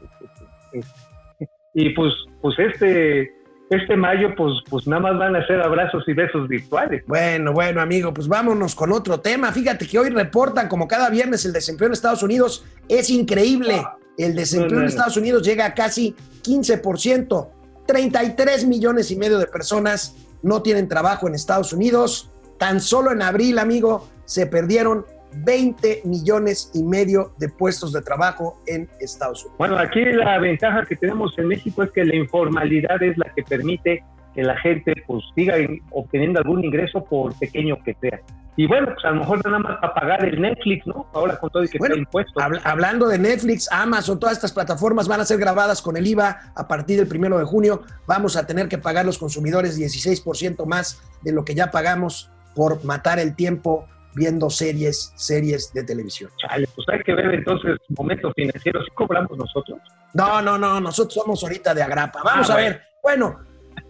Y 1.74 1.90
pues, 1.90 2.12
pues 2.42 2.58
este, 2.58 3.30
este 3.70 3.96
mayo, 3.96 4.34
pues, 4.36 4.54
pues 4.68 4.86
nada 4.86 5.02
más 5.02 5.18
van 5.18 5.36
a 5.36 5.46
ser 5.46 5.60
abrazos 5.60 6.02
y 6.08 6.12
besos 6.12 6.48
virtuales. 6.48 7.04
Bueno, 7.06 7.52
bueno, 7.52 7.80
amigo, 7.80 8.12
pues 8.12 8.28
vámonos 8.28 8.74
con 8.74 8.92
otro 8.92 9.20
tema. 9.20 9.52
Fíjate 9.52 9.86
que 9.86 9.98
hoy 9.98 10.10
reportan, 10.10 10.68
como 10.68 10.88
cada 10.88 11.08
viernes, 11.08 11.44
el 11.44 11.52
desempleo 11.52 11.86
en 11.86 11.92
Estados 11.92 12.22
Unidos 12.22 12.64
es 12.88 13.10
increíble. 13.10 13.82
El 14.18 14.34
desempleo 14.34 14.80
en 14.80 14.86
Estados 14.86 15.16
Unidos 15.16 15.42
llega 15.42 15.66
a 15.66 15.74
casi 15.74 16.14
15%. 16.42 17.48
33 17.86 18.66
millones 18.66 19.10
y 19.10 19.16
medio 19.16 19.38
de 19.38 19.46
personas 19.46 20.16
no 20.42 20.62
tienen 20.62 20.88
trabajo 20.88 21.28
en 21.28 21.34
Estados 21.34 21.72
Unidos. 21.72 22.30
Tan 22.58 22.80
solo 22.80 23.12
en 23.12 23.22
abril, 23.22 23.58
amigo, 23.58 24.08
se 24.24 24.46
perdieron 24.46 25.04
20 25.44 26.02
millones 26.04 26.70
y 26.74 26.82
medio 26.82 27.32
de 27.38 27.48
puestos 27.48 27.92
de 27.92 28.02
trabajo 28.02 28.60
en 28.66 28.88
Estados 29.00 29.42
Unidos. 29.42 29.58
Bueno, 29.58 29.78
aquí 29.78 30.04
la 30.04 30.38
ventaja 30.38 30.84
que 30.86 30.96
tenemos 30.96 31.36
en 31.38 31.48
México 31.48 31.82
es 31.82 31.90
que 31.90 32.04
la 32.04 32.16
informalidad 32.16 33.02
es 33.02 33.16
la 33.16 33.32
que 33.34 33.42
permite 33.42 34.04
que 34.34 34.42
la 34.42 34.56
gente 34.58 34.94
pues 35.06 35.24
siga 35.34 35.54
obteniendo 35.90 36.40
algún 36.40 36.64
ingreso 36.64 37.04
por 37.04 37.36
pequeño 37.38 37.76
que 37.84 37.96
sea. 38.00 38.20
Y 38.62 38.66
bueno, 38.66 38.88
pues 38.92 39.02
a 39.06 39.10
lo 39.12 39.20
mejor 39.20 39.42
nada 39.42 39.58
más 39.58 39.78
para 39.80 39.94
pagar 39.94 40.22
el 40.22 40.38
Netflix, 40.38 40.86
¿no? 40.86 41.06
Ahora 41.14 41.38
con 41.38 41.48
todo 41.48 41.64
y 41.64 41.68
que 41.68 41.78
bueno, 41.78 41.96
impuestos. 41.96 42.34
hablando 42.62 43.08
de 43.08 43.16
Netflix, 43.18 43.66
Amazon, 43.72 44.20
todas 44.20 44.34
estas 44.36 44.52
plataformas 44.52 45.08
van 45.08 45.18
a 45.18 45.24
ser 45.24 45.38
grabadas 45.38 45.80
con 45.80 45.96
el 45.96 46.06
IVA 46.06 46.52
a 46.54 46.68
partir 46.68 46.98
del 46.98 47.06
primero 47.08 47.38
de 47.38 47.46
junio. 47.46 47.80
Vamos 48.06 48.36
a 48.36 48.46
tener 48.46 48.68
que 48.68 48.76
pagar 48.76 49.06
los 49.06 49.16
consumidores 49.16 49.78
16% 49.80 50.66
más 50.66 51.00
de 51.22 51.32
lo 51.32 51.42
que 51.42 51.54
ya 51.54 51.70
pagamos 51.70 52.30
por 52.54 52.84
matar 52.84 53.18
el 53.18 53.34
tiempo 53.34 53.86
viendo 54.14 54.50
series, 54.50 55.14
series 55.16 55.72
de 55.72 55.82
televisión. 55.82 56.30
Chale, 56.46 56.68
pues 56.76 56.86
hay 56.92 57.00
que 57.02 57.14
ver 57.14 57.32
entonces 57.32 57.78
momentos 57.96 58.30
financieros. 58.36 58.84
¿Sí 58.84 58.90
cobramos 58.94 59.38
nosotros? 59.38 59.78
No, 60.12 60.42
no, 60.42 60.58
no, 60.58 60.78
nosotros 60.82 61.14
somos 61.14 61.42
ahorita 61.44 61.72
de 61.72 61.82
agrapa. 61.82 62.20
Vamos 62.22 62.50
Ah, 62.50 62.52
a 62.52 62.56
bueno. 62.56 62.68
ver. 62.68 62.82
Bueno, 63.02 63.40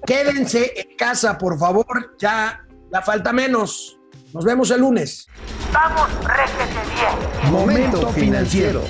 quédense 0.07 0.75
en 0.81 0.97
casa, 0.97 1.37
por 1.37 1.59
favor. 1.59 2.15
Ya, 2.21 2.65
ya 2.93 3.03
falta 3.03 3.33
menos. 3.33 3.97
Nos 4.33 4.45
vemos 4.45 4.71
el 4.71 4.81
lunes. 4.81 5.27
Vamos, 5.73 6.09
réjete 6.25 6.81
bien. 6.95 7.53
Momento 7.53 8.09
financiero. 8.11 8.85